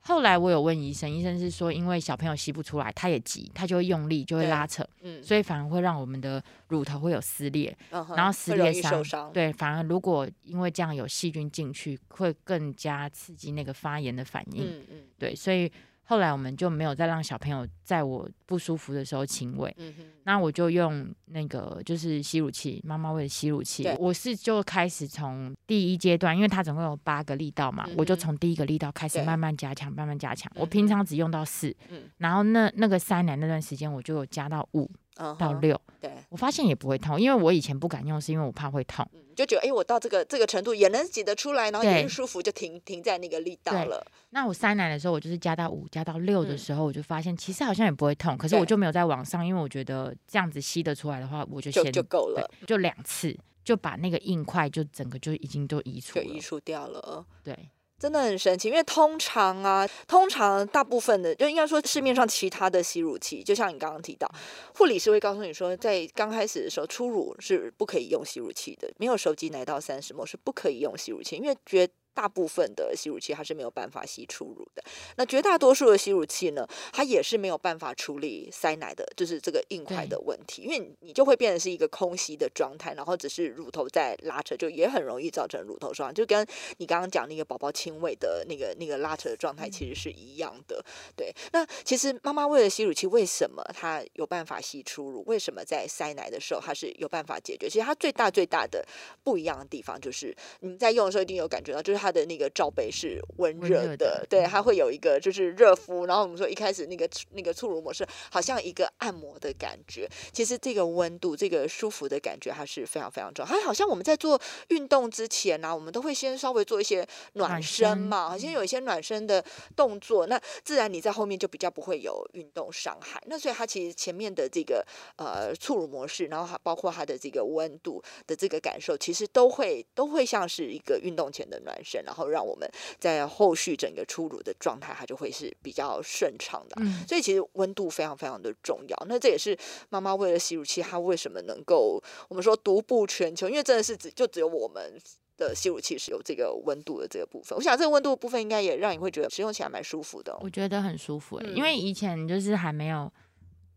[0.00, 9.30] 后来我有问医生，医生是说，因为小朋友吸不出来，他也急，他就会用力，就会拉扯，嗯，所以反而会让我们的乳头会有撕裂，嗯然后撕裂伤。
[9.32, 14.64] 对，反而如果因为这样有细菌进去，会更加刺激那个发炎的反应。
[14.64, 15.02] 嗯嗯。
[15.16, 15.70] 对，所以
[16.10, 19.72] 后来我们就没有再让小朋友在我不舒服的时候亲喂。
[19.78, 19.94] 嗯，
[20.24, 23.88] 那我就用那个就是吸乳器，妈妈喂的吸乳器。
[23.96, 30.50] 我是就开始从第一阶段，因为它总共有八个力道嘛，我就从第一个力道开始慢慢加强，慢慢加强。
[30.56, 34.90] 我嗯平常只用到四，嗯然后那那个三奶那段时间我就有加到五，
[35.38, 39.06] 到六，对，我发现也不会痛，因为我以前不敢用，是因为我怕会痛。
[39.12, 44.04] 嗯，就觉得哎、诶我到这个这个程度也能挤得出来，然后也舒服，就停停在那个力道了。
[44.30, 56.24] 那我三奶的时候，我就是加到五、加到六的嗯时候，我就发现其实好像也不会痛，可是我就没有在往上，因为我觉得这样子吸得出来的话，我就先就就够了，就两次就把那个硬块就整个就已经都移除了。
[56.24, 57.24] 就移除掉了。
[57.42, 57.68] 对，
[58.00, 64.26] 真的很神奇，因为通常啊，通常大部分的就应该说市面上其他的吸乳器，就像你刚刚提到，
[64.74, 74.82] 护理师会告诉你说，在刚开始的时候初乳是不可以用吸乳器的，没有手机奶到三十末是不可以用吸乳器，因为绝大部分的吸乳器它是没有办法吸出乳的。
[75.16, 86.46] 那绝大多数的吸乳器呢，它也是没有办法处理塞奶的，就是这个硬块的问题，因为你就会变成是一个空吸的状态，然后只是乳头在拉扯，就也很容易造成乳头霜，就跟
[86.78, 90.84] 你刚刚讲那个宝宝亲喂的那个那个拉扯的状态其实是一样的。
[91.16, 95.22] 对，那其实妈妈为了吸乳器，为什么她有办法吸出乳？
[95.26, 97.68] 为什么在塞奶的时候它是有办法解决？
[97.68, 98.84] 其实它最大最大的
[99.22, 113.50] 不一样的地方就是你在用的时候一定有感觉到，就是它的那个罩杯是温温热热的，对，它会有一个就是热敷，然后我们说一开始那个那个促乳模式好像一个按摩的感觉，其实这个温度、这个舒服的感觉，它是非常非常重要。
[113.50, 119.42] 它好像我们在做运动之前呢、啊我们都会先稍微做一些暖暖身身嘛，好像有一些暖身的
[119.74, 123.22] 动作，那自然你在后面就比较不会有运动伤害。
[123.26, 124.84] 那所以它其实前面的这个
[125.16, 136.82] 呃促乳模式，然后还包括它的这个温度的这个感受，其实都会都会像是一个运动前的暖身，然后让我们在后续整个出乳的状态，它就会是比较顺畅的啊。
[136.84, 139.06] 嗯，所以其实温度非常非常的重要。
[139.08, 139.56] 那这也是
[139.88, 143.48] 妈妈为了吸乳器，它为什么能够我们说独步全球？
[143.48, 144.98] 因为真的是只就只有我们
[145.36, 147.56] 的吸乳器是有这个温度的这个部分。
[147.56, 150.38] 我想这个温度的部分应该也让你会觉得使用起来蛮舒服的、哦。
[150.42, 153.10] 我觉得很舒服、欸，因嗯为以前就是还没有。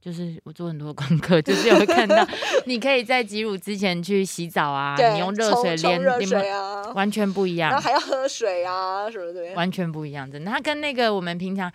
[0.03, 2.27] 就是我做很多功课，就是有看到，
[2.65, 9.53] 你可以在挤乳之前去洗澡啊，你用热水连热你们水啊，完全不一样，然后还要喝水啊什么的。
[9.55, 10.51] 完全不一样，真的。
[10.51, 11.71] 它跟那个我们平常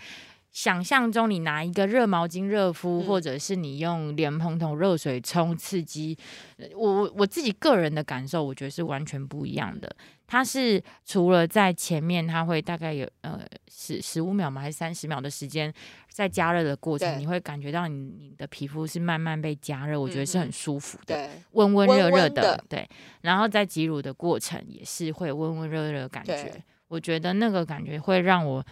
[0.58, 6.18] 想象中，你拿一个热毛巾热敷，嗯或者是你用莲蓬头热水冲刺激，
[6.56, 9.88] 呃我我我自己个人的感受，我觉得是完全不一样的。
[10.26, 13.40] 它是除了在前面，它会大概有呃
[13.70, 15.72] 十十五秒嘛，还是三十秒的时间
[16.10, 21.30] 在加热的过程，你会感觉到你你的皮肤是慢慢被加热，我觉得是很舒服的。
[21.52, 22.84] 温温温热热的，对。
[23.20, 26.52] 然后在挤乳的过程也是会有温温热热的感觉，
[26.88, 28.66] 我觉得那个感觉会让我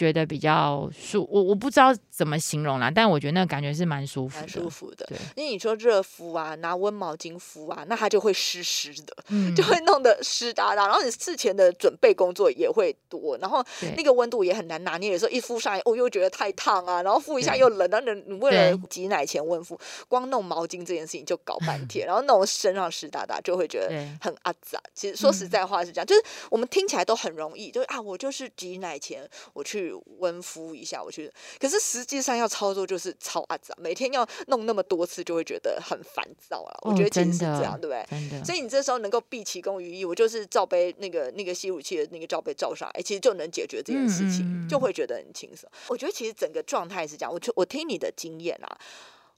[0.00, 5.08] 觉得比较舒，我我不知道怎么形容啦，但我觉得那个感觉是蛮舒服蛮的，舒服的。
[5.34, 9.16] 因为你说热敷啊，拿温毛巾敷啊，那它就会湿湿的。
[9.28, 13.64] 嗯就会弄得湿哒哒，然后你事前的准备工作也会多，然后
[13.96, 15.12] 那个温度也很难拿捏。
[15.12, 23.88] 有时候一敷上来，哦，又觉得太烫啊，然后敷一下又冷，然后你你为了对挤奶前温敷，光弄毛巾这件事情就搞半 天，然后弄身上湿哒哒，就会觉得
[24.20, 24.78] 很阿杂。
[24.94, 36.78] 其实说实嗯在话是这样，就是我们听起来都很容易，就是啊，我就是挤奶前我去温敷一下，我去，可是实际上要操作就是超阿杂，每天要弄那么多次，就会觉得很烦躁啊。
[36.82, 38.44] 我哦觉得其实是这样，对不对？
[38.44, 45.70] 所以你这时候能够毕其功于一，我就是罩杯那个那个吸乳器的那个罩杯罩上，哎，其实就能解决这件事情，嗯嗯嗯就会觉得很轻松。
[45.88, 48.78] 我觉得其实整个状态是这样，我就我听你的经验啊，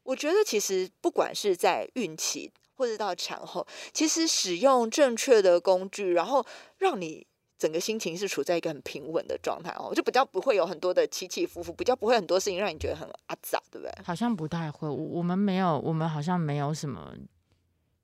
[0.03, 6.45] 我觉得其实不管是在孕期或者到产后，其实使用正确的工具，然后
[6.79, 7.27] 让你。
[7.63, 14.05] 整个心情是处在一个很平稳的状态哦，就比较不会有很多的起起伏伏，比较不会很多事情让你觉得很阿杂，对不对？
[14.05, 17.15] 好像不太会，我我们没有，我们好像没有什么。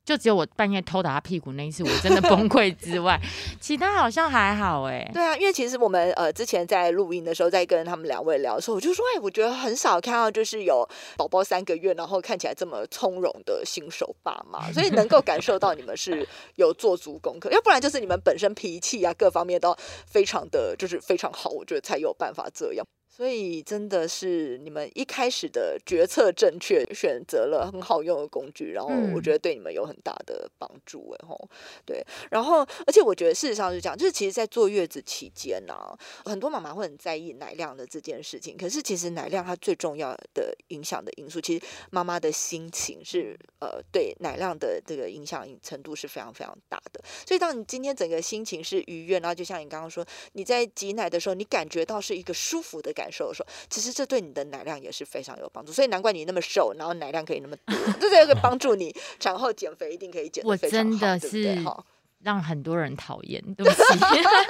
[0.08, 3.20] 就只有我半夜偷打他屁股那一次，我真的崩溃之外，
[3.60, 22.86] 其他好像还好哎、对啊，因为其实我们呃之前在录音的时候，在跟他们两位聊的时候，我就说，哎，我觉得很少看到就是有宝宝三个月，然后看起来这么从容的新手爸妈，所以能够感受到你们是有做足功课，要不然就是你们本身脾气啊各方面都非常的就是非常好，我觉得才有办法这样。
[23.18, 31.36] 所以真的是你们一开始的决策正确，选择了很好用的工具，然后我嗯觉得对你们有很大的帮助，哎吼，
[31.84, 32.00] 对。
[32.30, 35.74] 然后，而且我觉得事实上是这样，就是其实，在坐月子期间呢、
[36.26, 38.56] 很多妈妈会很在意奶量的这件事情。
[38.56, 47.02] 可是，其实奶量它最重要的影响的因素，其实妈妈的心情是呃对奶量的这个影响程度是非常非常大的。
[47.26, 55.72] 所以，当你今天整个心情是愉悦，然后就像你刚刚说，你在挤奶的时候，你感觉到是一个舒服的感受的时候，其实这对你的奶量也是非常有帮助。
[55.72, 61.64] 所以难怪你那么瘦，然后奶量可以那么多， 这是有个帮助你产后减肥，一定可以减得我非常好，真的对不对是？
[62.24, 63.78] 让很多人讨厌，对不起。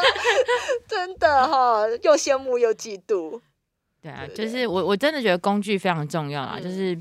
[0.88, 3.38] 真的哈，又羡慕又嫉妒。
[4.00, 6.98] 对啊，对就是我我真的觉得工具非常重要啦，就嗯是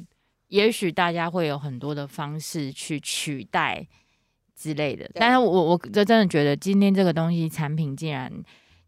[0.49, 3.87] 也许大家会有很多的方式去取代
[4.55, 8.29] 之类的，但是我我这真的觉得今天这个东西产品竟然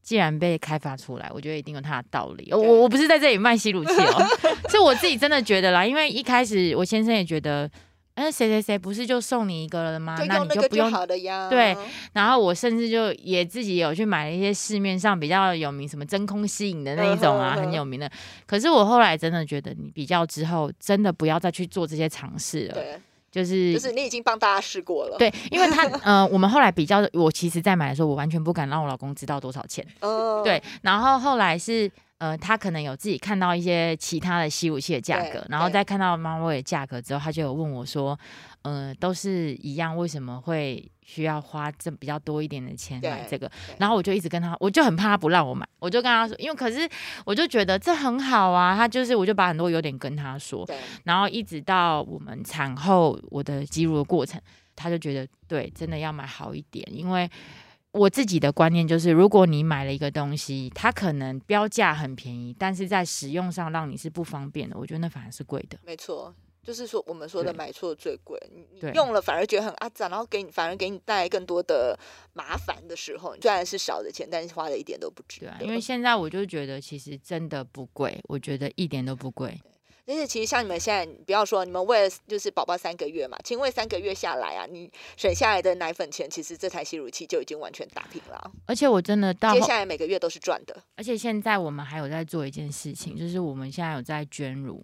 [0.10, 2.52] 既然被开发出来，我觉得一定有它的道理。
[2.52, 4.26] 我我不是在这里卖吸乳器哦，
[4.68, 7.70] 是我自己真的觉得啦，因为一开始我先生也觉得，
[8.16, 10.18] 嗯，谁谁谁不是就送你一个了吗？
[10.28, 11.48] 那你就不用好了呀。
[11.48, 11.78] 对
[12.14, 18.10] 然后我甚至就也自己有去买了一些市面上比较有名什么真空吸引的那一种啊，很有名的。
[18.48, 22.74] 可是我后来真的觉得，你比较之后，真的不要再去做这些尝试了。
[22.74, 23.00] 对，
[23.32, 29.86] 就是就是你已经帮大家试过了。，对，因为他 呃，我们后来比较，我其实在买的时候，我完全不敢让我老公知道多少钱。
[30.02, 31.92] 嗯，对，然后后来是。
[32.20, 38.18] 呃，他可能有自己看到一些其他的吸武器的价格，然后对再看到猫味的价格之后，他就有问我说，
[38.62, 43.50] 呃，都是一样，为什么会需要花这比较多一点的钱买这个？
[43.78, 46.88] 然后我就一直跟他，我就很怕他不让我买，我就跟他说，因为可是
[47.26, 50.68] 我就觉得这很好啊，他就是我就把很多优点跟他说，
[51.06, 54.42] 然后一直到我们产后我的肌乳的过程，
[54.76, 57.30] 他就觉得对，真的要买好一点，因为
[57.92, 65.78] 我自己的观念就是，如果你买了一个东西，它可能标价很便宜，但是在使用上让你是不方便的，我觉得那反而是贵的。
[65.86, 66.34] 没错。
[66.62, 71.98] 就是说，我们说的买错最贵，你你用了反而觉得很阿杂，然后给你反而给你带来更多的
[72.34, 75.48] 麻烦的时候，虽然是少的钱，但是花的一点都不值得。
[75.48, 79.60] 对啊，因为现在我就觉得其实真的不贵，我觉得一点都不贵。
[80.10, 88.52] 而且其实像你们现在，不要说你们为了就是宝宝三个月嘛，亲喂三个月下来啊，你省下来的奶粉钱，其实这台吸乳器就已经完全打平了啊。
[88.66, 90.76] 而且我真的到接下来每个月都是赚的。
[90.96, 94.84] 而且现在我们还有在做一件事情，就是我们现在有在捐乳，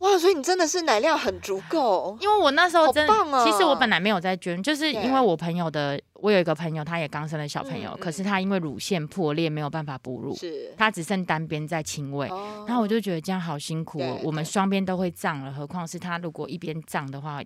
[0.00, 2.16] 哇，所以你真的是奶量很足够。
[2.20, 12.28] 因为我那时候真的，其实我本来没有在捐，就是因为我朋友的，我有一个朋友，他也刚生了小朋友，可是他因为乳腺破裂没有办法哺乳，是，他只剩单边在亲喂。
[12.28, 17.42] 哦然后我就觉得这样好辛苦、哦，我们双边都会胀了，何况是他如果一边胀的话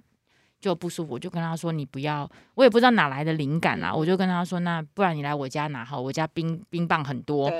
[0.60, 1.14] 就不舒服。
[1.14, 3.90] 我就跟他说：“你不要，我也不知道哪来的灵感啦。
[3.92, 7.50] 嗯我就跟他说：“那不然你来我家拿好，我家冰冰棒很多，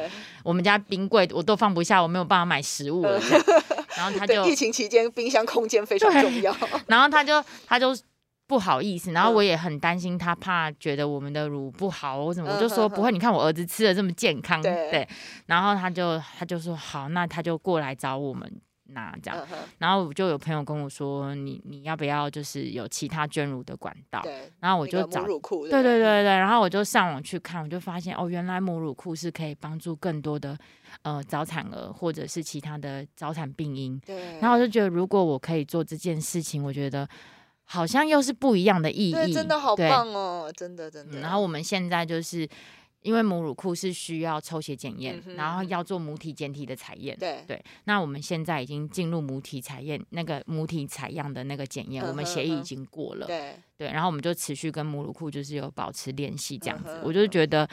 [0.45, 3.21] 我们家冰柜我都放不下，我没有办法买食物了。
[3.95, 6.55] 这样”然后他就，疫情期间冰箱空间非常重要。
[6.89, 7.97] 然后他就他就
[8.47, 9.35] 不好意思，然后嗯。
[9.35, 15.09] 我也很担心他，怕觉得我们的乳不好或什么，我就说不会，你看我儿子吃的这么健康，对。
[15.47, 19.47] 然后他就他就说好，那他就过来找我们拿这样，
[19.79, 24.21] 然后就有朋友跟我说，你你要不要就是有其他捐乳的管道？
[24.23, 25.25] 对，然后我就找。
[25.25, 30.59] 乳库，对对对对，然后我就上网去看，我就发现哦，原来母乳库是可以帮助更多的
[31.03, 37.09] 呃早产儿或者是其他的早产病因，对，然后我就觉得，如果我可以做这件事情，我觉得
[37.65, 41.19] 好像又是不一样的意义，对，真的好棒哦，真的真的。
[41.19, 42.47] 嗯然后我们现在就是
[43.03, 47.17] 因为母乳库是需要抽血检验，嗯然后要做母体检体的采验。
[47.19, 53.27] 对对，那我们现在已经进入母体采验那个母体采样的那个检验，我们协议已经过了。
[53.27, 57.01] 对对，然后我们就持续跟母乳库就是有保持联系这样子。
[57.03, 57.69] 我就觉得，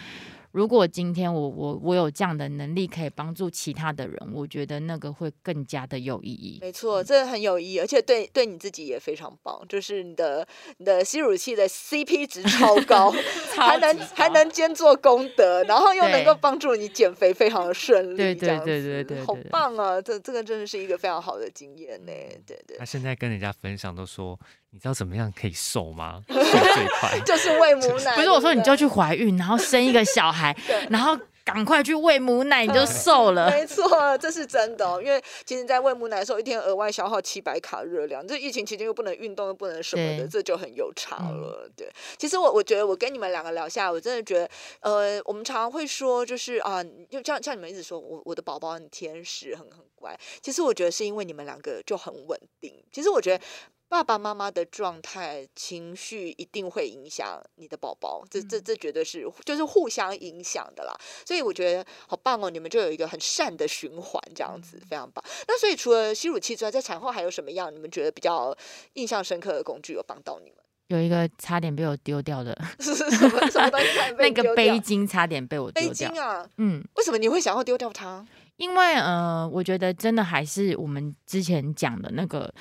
[0.51, 6.57] 如果今天我我我有这样的能力可以帮助其他的人，我觉得那个会更加的有意义。
[6.61, 13.11] 没错，这很有意义，而且对对你自己也非常棒，就是你的你的吸乳器的 CP 值超 高，
[13.55, 20.01] 还能超高还能兼做功德，然后又能够帮助你减肥，非常的顺利，对对对好对对对对棒啊！
[20.01, 22.11] 这这个真的是一个非常好的经验呢，
[22.45, 24.39] 对对他，现在跟人家分享都说，
[24.71, 26.21] 你知道怎么样可以瘦吗？
[26.27, 27.19] 瘦最快。
[27.25, 28.79] 就是喂母奶，不是我说，你就去。
[28.79, 30.55] 去怀孕，然后生一个小孩，
[30.89, 33.51] 然后赶快去喂母奶，你就瘦了。
[33.51, 35.01] 没错，这是真的哦。
[35.03, 41.69] 因为其实，在喂母奶的时候，一天额外消耗七百卡热量，这疫情期间又不能运动，又不能什么的，这就很有差嗯了。
[41.75, 50.17] 对，其实我我觉得我跟你们两个聊下来，我真的觉得，呃，我们常常会说，就是啊，就像像你们一直说我我的宝宝很天使，很很乖。
[50.41, 52.81] 其实我觉得是因为你们两个就很稳定。
[52.93, 53.43] 其实我觉得。
[53.89, 60.95] 爸爸妈妈的状态、情绪一定会影响你的宝宝，这这这绝对是就是互相影响的啦。
[61.25, 65.23] 所以我觉得好棒哦，你们就有一个很善的循环，这样子非常棒。
[65.47, 68.55] 那所以除了吸乳器之外，在产后还有什么样你们觉得比较
[68.93, 70.59] 印象深刻的工具有帮到你们？
[70.89, 76.21] 有一个差点被我丢掉的是什么什么东西 那个丢掉背巾，差点被我背丢掉巾。
[76.21, 76.49] 啊？
[76.57, 78.25] 嗯，为什么你会想要丢掉它？
[78.57, 82.53] 因为呃，我觉得真的还是我们之前讲的那个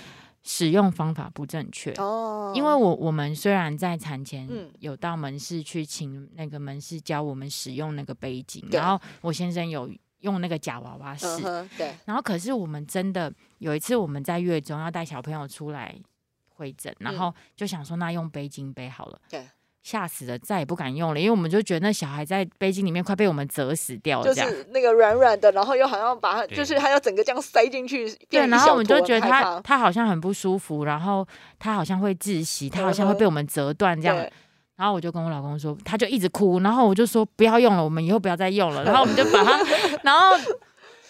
[0.43, 1.93] 使用方法不正确。
[1.95, 15.95] 哦因为我我们虽然在产前嗯有到门市去请那个门市教我们使用那个杯巾，对然后我先生有用那个假娃娃试，嗯，对，然后可是我们真的有一次我们在月中要带小朋友出来
[16.49, 19.21] 会诊，然嗯后就想说那用杯巾背好了。
[19.29, 19.47] 对。
[19.89, 24.51] 吓死了，再也不敢用了，因为我们就觉得那小孩在背巾里面快被我们折死掉了，就这样。
[24.51, 31.27] 是那个软软的，然后又好像把它，就是它要整个这样塞进去，对，然后我们就觉得他他好像很不舒服，然后
[31.59, 34.15] 他好像会窒息，他好像会被我们折断这样。
[34.15, 34.31] 对
[34.77, 38.85] 然后我就跟我老公说，他就一直哭，然后我就说不要用了，我们以后不要再用了。
[38.85, 39.59] 然后我们就把它，
[40.05, 40.37] 然后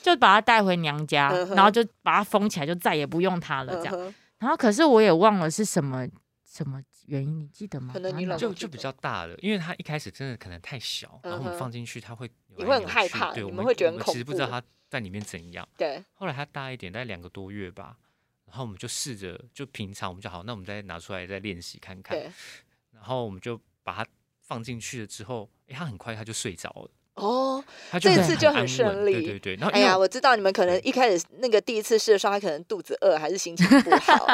[0.00, 4.14] 就把它带回娘家然后就把它封起来，就再也不用它了这样。
[4.38, 6.06] 然后可是我也忘了是什么
[6.50, 7.92] 什么原因，你记得吗？
[7.92, 15.68] 可能你哪老就就比较大了，因为它一开始真的可能太小，然后我们放进去它会你会很害怕对，我们会觉得我很恐们其实不知道怖它在里面怎样。
[15.76, 17.96] 对，后来它大一点，大概两个多月吧，
[18.46, 22.30] 然后我们就试着就平常我们就好，那我们再拿出来再练习看看，对，
[22.92, 27.64] 然后我们就把它放进去了之后，诶，它很快它就睡着了，哦，
[28.00, 29.56] 这次就很顺利对对对。
[29.56, 34.26] 然后哎呀，我知道你们可能一开始那个第一次试的时候，他可能肚子饿还是心情不 好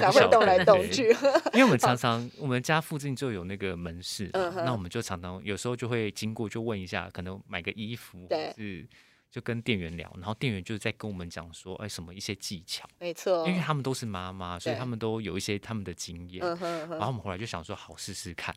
[0.00, 1.08] 才会动来动去。
[1.52, 8.86] 因为我们常 常我们家附近就有那个门市，那我们就常常有时候就会经过，就问一下，可能买个衣服，或对是
[9.34, 16.40] 就跟店员聊，然后店员就在跟我们讲说，哎，什么一些技巧，没错，因为他们都是妈妈，所以他们都有一些他们的经验。
[16.44, 18.54] 嗯哼嗯哼，然后我们后来就想说，好试试看。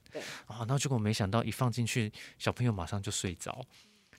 [0.48, 3.60] 然后结果没想到一放进去，小朋友马上就睡着，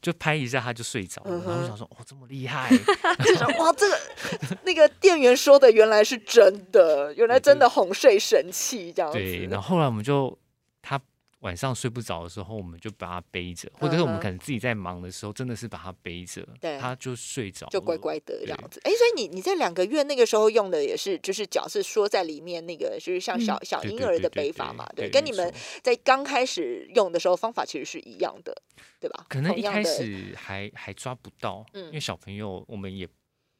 [0.02, 1.30] 就拍一下他就睡着了。
[1.30, 2.68] 嗯然后我想说，哦，这么厉害，
[3.22, 6.42] 就是哇，这个 那个店员说的原来是真
[6.72, 9.16] 的，原来真的哄睡神器这样子。
[9.16, 9.46] 对。
[9.46, 10.36] 然后后来我们就
[10.82, 11.00] 他
[11.40, 17.96] 晚上睡不着的时候，我们就把它背着，或者是我们可能自己在忙的时候，真的是把它背着，对他就睡着，就乖。
[17.98, 28.62] 乖的这样子，哎，所以你你在两个月那个时候用的也是，就是脚是缩在里面那个，就是像小、小婴儿的背法嘛，对，跟你们在刚开始用的时候方法其实是一样的，
[29.00, 29.26] 对吧？
[29.28, 33.08] 可能一开始还还抓不到，嗯因为小朋友我们也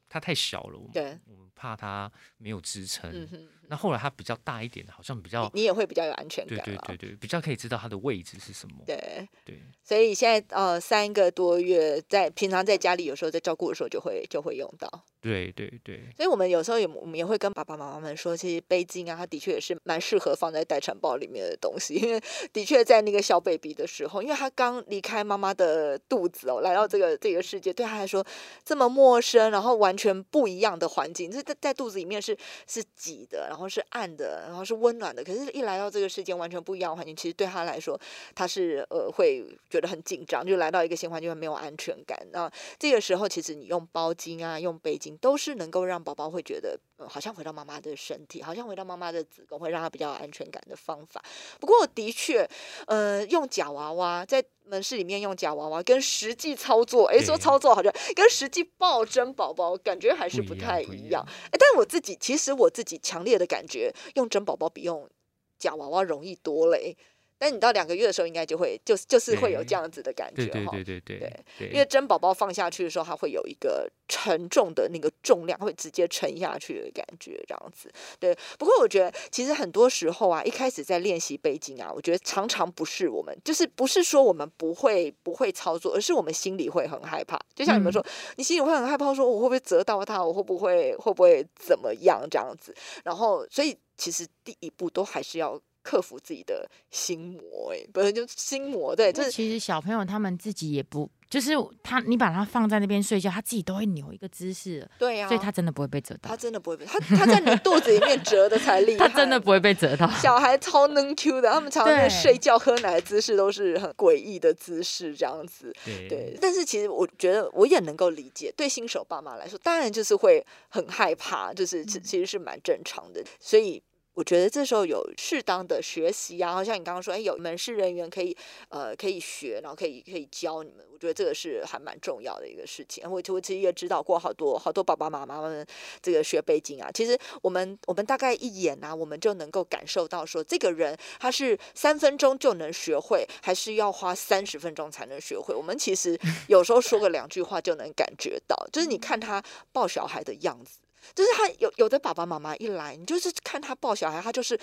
[0.09, 3.29] 他太小了，我们对我们怕他没有支撑。
[3.69, 8.75] 那后来他比较大一点，好像比较你你也会比较有安全感啊对对对，比较可以知道他的位置是什么。
[8.87, 14.89] 对，对所以现在呃三个多月，在平常在家里有时候在照顾的时候就会就会用到。
[15.21, 28.25] 对对对所以我们有时候也我们也会跟爸爸妈妈们说，其实背巾啊，它的确也是蛮适合放在待产包里面的东西，因为 的确在那个小 baby 的时候，因为他刚离开妈妈的肚子哦，来到这个这个世界，对他来说
[28.65, 32.39] 这么陌生，然后完全不一样的环境，这在在肚子里面是
[32.69, 37.99] 是挤的，然后是暗的，然后是温暖的，可是一来到这个世界，完全不一样的环境，其实对他来说，
[38.35, 42.19] 他是呃会觉得很紧张，就来到一个新环境会没有安全感。
[42.31, 51.25] 那这个时候，其实你用包巾啊，用背巾，都是能够让宝宝会觉得，呃，好像回到妈妈的身体，好像回到妈妈的子宫，会让他比较有安全感的方法。
[51.59, 52.47] 不过，的确，
[52.87, 65.11] 呃，用假娃娃在门市里面用假娃娃，跟实际操作，哎，说操作好像跟实际抱真宝宝感觉还是不太一样但我自己其实我自己强烈的感觉，用真宝宝比用
[65.59, 66.97] 假娃娃容易多嘞。
[67.39, 70.73] 但你到两个月的时候，应该就会就就是会有这样子的感觉哈。
[70.73, 77.91] 对对对对对，因为真宝宝放下去的时候，它会有一个沉重的那个重量，会直接沉下去的感觉，这样子。
[78.19, 87.39] 对，不过我觉得其实很多时候啊，一开始在练习背巾啊，我觉得常常不是我们，就是不是说我们不会不会操作，而是我们心里会很害怕。
[87.55, 88.05] 就像你们说，
[88.37, 92.75] 你心里会很害怕，说我会不会折到它，我会不会会不会怎么样这样子。
[93.05, 95.61] 然后，所以其实第一步都还是要。
[95.83, 101.53] 克服自己的心魔、哎，本身就心魔，对，就是其实小朋友他们自己也不，就是
[101.83, 110.09] 他你把他放在那边睡觉，他自己都会扭一个姿势了，对呀、所以他真的不会被折到他，真的不会被他他在你肚子里面折的才厉 害，他真的不会被折到。
[110.11, 115.75] 小孩超能 Q 的，他们常常在睡觉喝奶的姿势都是很诡异的姿势，这样子。
[115.85, 123.83] 对对，但是其实我觉得我也能够理解，对新手爸妈来说，当然就是会很害怕，就是其其实是蛮正常的，所以。
[124.19, 128.37] 我觉得这时候有适当的学习啊，好像你刚刚说，哎，有门市人员可以
[128.69, 133.09] 呃可以学，然后可以可以教你们，我觉得这个是还蛮重要的一个事情。
[133.09, 135.65] 我我其实也指导过好多好多爸爸妈妈们
[136.03, 145.55] 这个学背巾啊，其实我们我们大概一眼啊，我们就能够感受到说，这个人他是三分钟就能学会，还是要花三十分钟才能学会。
[145.55, 149.41] 我们其实 有时候说个两句话就能感觉到，就是你看他
[149.71, 150.81] 抱小孩的样子。
[151.15, 154.59] 就是他有有的爸爸妈妈一来，你就是看他抱小孩，他就是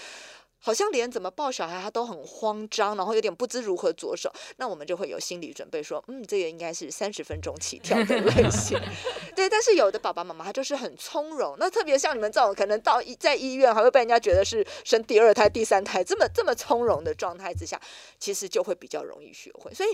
[0.59, 4.31] 好像连怎么抱小孩他都很慌张，然后有点不知如何着手。
[4.57, 8.79] 那我们就会有心理准备说，嗯，这个应该是三十分钟起跳的类型。
[9.35, 17.79] 对，但是有的爸爸妈妈他就是很从容，那特别像你们这种，可能到医在医院还会被人家觉得是生第二胎、第三胎，这么这么从容的状态之下，
[18.17, 19.73] 其实就会比较容易学会。
[19.73, 19.89] 所以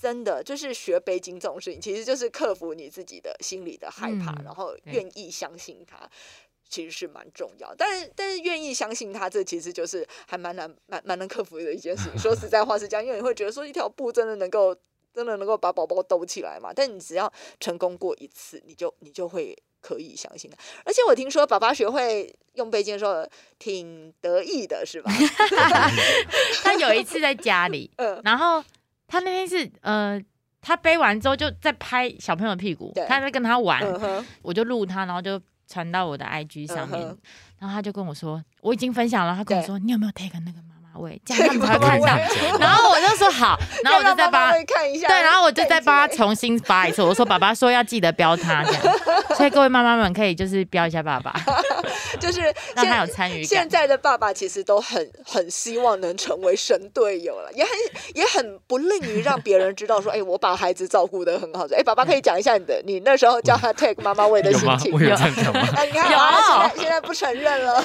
[0.00, 6.08] 真的就是学背巾这种事情，其实就是克服你自己的心理的害怕，嗯然后愿意相信它。
[6.68, 12.18] 其实是蛮重要，但是但是愿意相信他，这其实就是还蛮难蛮蛮难克服的一件事情。
[12.18, 14.74] 说实在话是这样，因为你会觉得说一条布真的能够
[15.14, 16.72] 真的能够把宝宝兜起来嘛？
[16.74, 20.56] 但你只要成功过一次，你就你就会可以相信他。
[20.84, 23.26] 而且我听说爸爸学会用背巾的时候
[23.58, 25.10] 挺得意的，是吧？
[26.62, 28.62] 他有一次在家里， 嗯然后
[29.06, 30.20] 他那天是呃，
[30.60, 37.00] 他背完之后就在拍小朋友的屁股对，他在跟他玩，嗯，我就录他，然后就传到我的 IG 上面，
[37.58, 40.62] 然后他就跟我说，我已经分享了，他跟我说，你有没有 take 那个
[40.96, 42.58] 妈妈味， 这样他们才会看到。
[42.58, 44.56] 然后我就说好， 然后我就再帮他。
[44.66, 46.08] 看一下，对，然后我就再帮他。
[46.16, 47.02] 重新发一次。
[47.02, 48.82] 我说爸爸说要记得标他这样，
[49.36, 51.34] 所以各位妈妈们可以就是标一下爸爸，
[52.18, 52.40] 就是
[52.74, 53.44] 让他有现参与感。
[53.44, 57.72] 现在的爸爸其实都很很希望能成为神队友了，也很
[58.14, 61.66] 也很不吝于让别人知道说，哎，我把孩子照顾的很好。
[61.76, 64.52] 哎，爸爸可以讲一下你的，你那时候叫他 take 妈妈喂的？
[64.52, 65.00] 心情我。
[65.00, 65.60] 有这样讲吗？
[65.76, 67.84] 啊，你看啊，现在现在不承认了，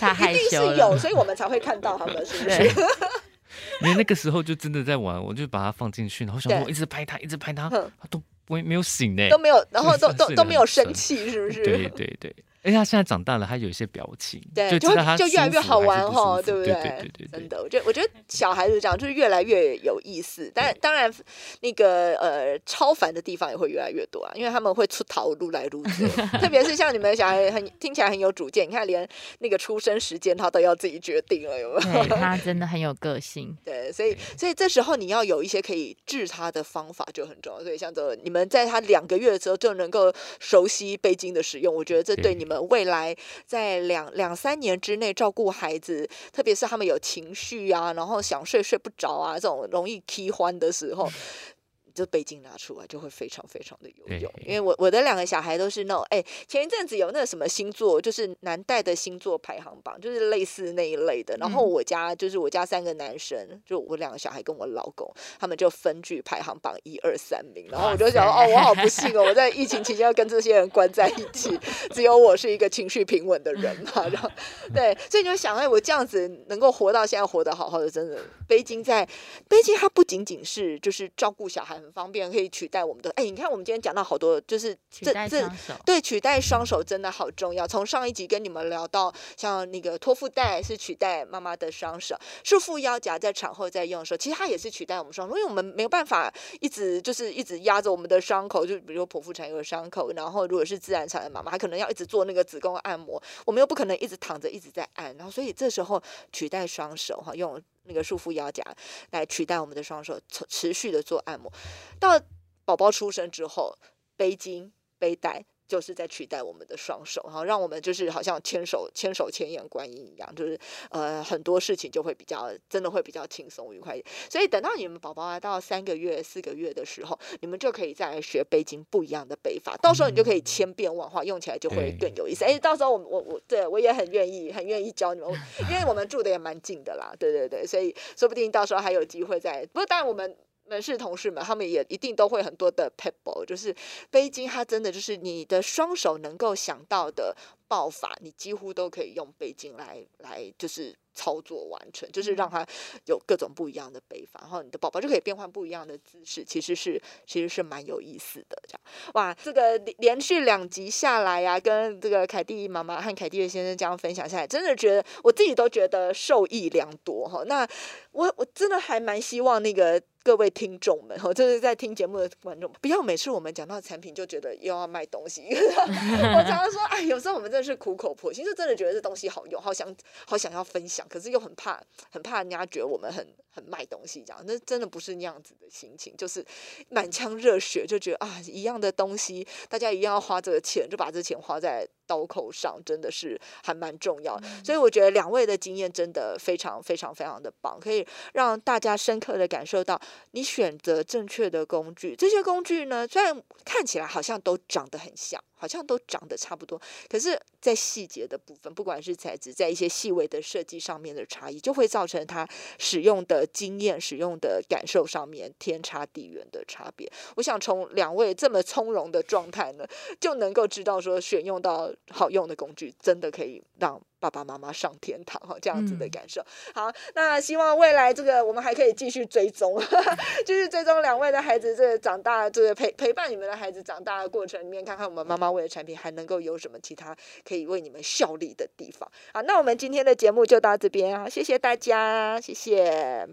[0.00, 2.80] 他害一定羞是有，所以我们才会看到他们，对是？
[3.82, 9.28] 因为那个时候就真的在玩，我就把它放进去，然后想对说我一直拍它，一直拍它，它都不会没有醒呢。
[9.28, 11.64] 都没有，然后都都都没有生气，是不是？
[11.64, 17.28] 对对对，而且他现在长大了，他有一些表情，对，就知道他就越来越好玩哈，对不对对对对对。
[17.32, 21.12] 真的，我觉得我觉得小孩子这样就是越来越有意思，但当然
[21.60, 26.06] 那个呃超凡的地方也会越来越多啊，因为他们会出逃撸来撸去，
[26.38, 29.08] 特别是像你们的小孩很听起来很有主见，你看连
[29.40, 32.04] 那个出生时间他都要自己决定了，有没有？
[32.04, 33.56] 对 他真的很有个性。
[33.64, 37.62] 对，所以所以这时候你要有一些可以治他的方法就很重要。
[37.62, 51.08] 所以像这你们在他两个月的时候就能够熟悉背巾的使用，我觉得这对对你们未来在两两三年之内照顾孩子，特别是他们有情绪啊，然后想睡睡不着啊，这种容易踢欢的时候。
[51.94, 61.36] 就背巾拿出来就会非常非常的有用，因为我我的两个小孩都是那种，哎，前一阵子有那个什么星座，就是难带的星座排行榜，就是类似那一类的。
[61.38, 67.66] 然后嗯我家就是我家三个男生，就我两个小孩跟我老公，他们就分居排行榜一二三名。
[67.70, 71.58] 然后我就想，哦，我好不幸哦，我在疫情期间要跟这些人关在一起，
[71.90, 74.06] 只有我是一个情绪平稳的人嘛。
[74.08, 74.30] 然后
[74.74, 79.04] 对，所以你就想，哎，我这样子能够活到现在，活得好好的，真的背巾在
[79.48, 83.10] 背巾它不仅仅是就是照顾小孩很方便，可以取代我们的。
[83.16, 85.50] 哎，你看我们今天讲到好多，就是这这，
[85.84, 87.66] 对，取代双手真的好重要。
[87.66, 106.02] 从上一集跟你们聊到，像那个托腹带是取代妈妈的双手，束缚腰夹在产后在用的时候，其实它也是取代我们双手，因为我们没有办法一直就是一直压着我们的伤口，就比如说剖腹产有伤口，然后如果是自然产的妈妈，她可能要一直做那个子宫按摩，我们又不可能一直躺着一直在按，然后所以这时候
[106.32, 108.62] 取代双手哈，用那个束缚腰夹
[109.10, 111.52] 来取代我们的双手，持持续的做按摩，
[111.98, 112.20] 到
[112.64, 113.78] 宝宝出生之后，
[114.16, 120.58] 背巾、背带就是在取代我们的双手，然后让我们就是好像牵手、牵手、牵眼观音一样，就是
[120.90, 123.98] 呃很多事情就会比较真的会比较轻松愉快。
[124.28, 132.44] 所以等到你们宝宝啊到三个月、四个月的时候，你们就可以再来学背巾不一样的背法，到时候你就可以千变万化，用起来就会更有意思。
[132.44, 135.30] 哎，到时候我我我对我也很愿意，很愿意教你们，
[135.70, 139.64] 因为我们住的也蛮近的啦，对对对，所以说不定到时候还有机会再。
[139.72, 140.36] 不过当然我们。
[140.72, 143.74] 人事同事们，他们也一定都会很多的 pebble，就是
[144.10, 147.36] 背巾，它真的就是你的双手能够想到的
[147.68, 152.66] 爆发，你几乎都可以用背巾来来就是操作完成，就是让他
[153.06, 158.62] 有各种不一样的背法，然后你的宝宝就可以变换不一样的姿势，其实是其实是蛮有意思的。
[158.68, 158.80] 这样
[159.14, 167.42] 哇，这个连连续两集下来呀、跟这个凯蒂妈妈和凯蒂的先生这样分享下来，真的觉得我自己都觉得受益良多哈。
[167.46, 167.66] 那
[168.12, 175.48] 我我真的还蛮希望那个各位听众们哈，就是在听节目的观众，不要每次我们讲到产品就觉得又要卖东西。
[175.50, 179.94] 我常常说，哎，有时候我们真的是苦口婆心，就真的觉得这东西好用，好想
[180.26, 186.44] 好想要分享，可是又很怕很怕人家觉得我们很很卖东西这样，那真的不是那样子的心情，就是
[186.88, 194.40] 满腔热血，就觉得啊，一样的东西，大家一样要花这个钱，就把这钱花在刀口上，真的是还蛮重要。
[194.64, 200.00] 所以我觉得两位的经验真的非常非常非常的棒，可以让大家深刻的感受到
[200.32, 202.16] 你选择正确的工具。
[202.16, 212.46] 这些工具呢，虽然看起来好像都长得很像，好像都长得差不多，可是，在细节的部分，不管是材质，在一些细微的设计上面的差异，就会造成它
[212.78, 217.10] 使用的经验、使用的感受上面天差地远的差别。
[217.36, 219.86] 我想从两位这么从容的状态呢，
[220.20, 226.40] 就能够知道说，选用到好用的工具，真的可以让爸爸妈妈上天堂哈，这样子的嗯感受。
[226.72, 229.82] 好，那希望未来这个我们还可以继续追踪，
[230.46, 239.10] 继续追踪两位的孩子这个长大，这个陪陪伴你们的孩子长大的过程里面，看看我们妈妈为的产品还能够有什么其他可以为你们效力的地方。
[239.34, 243.26] 好，那我们今天的节目就到这边啊，谢谢大家，谢谢。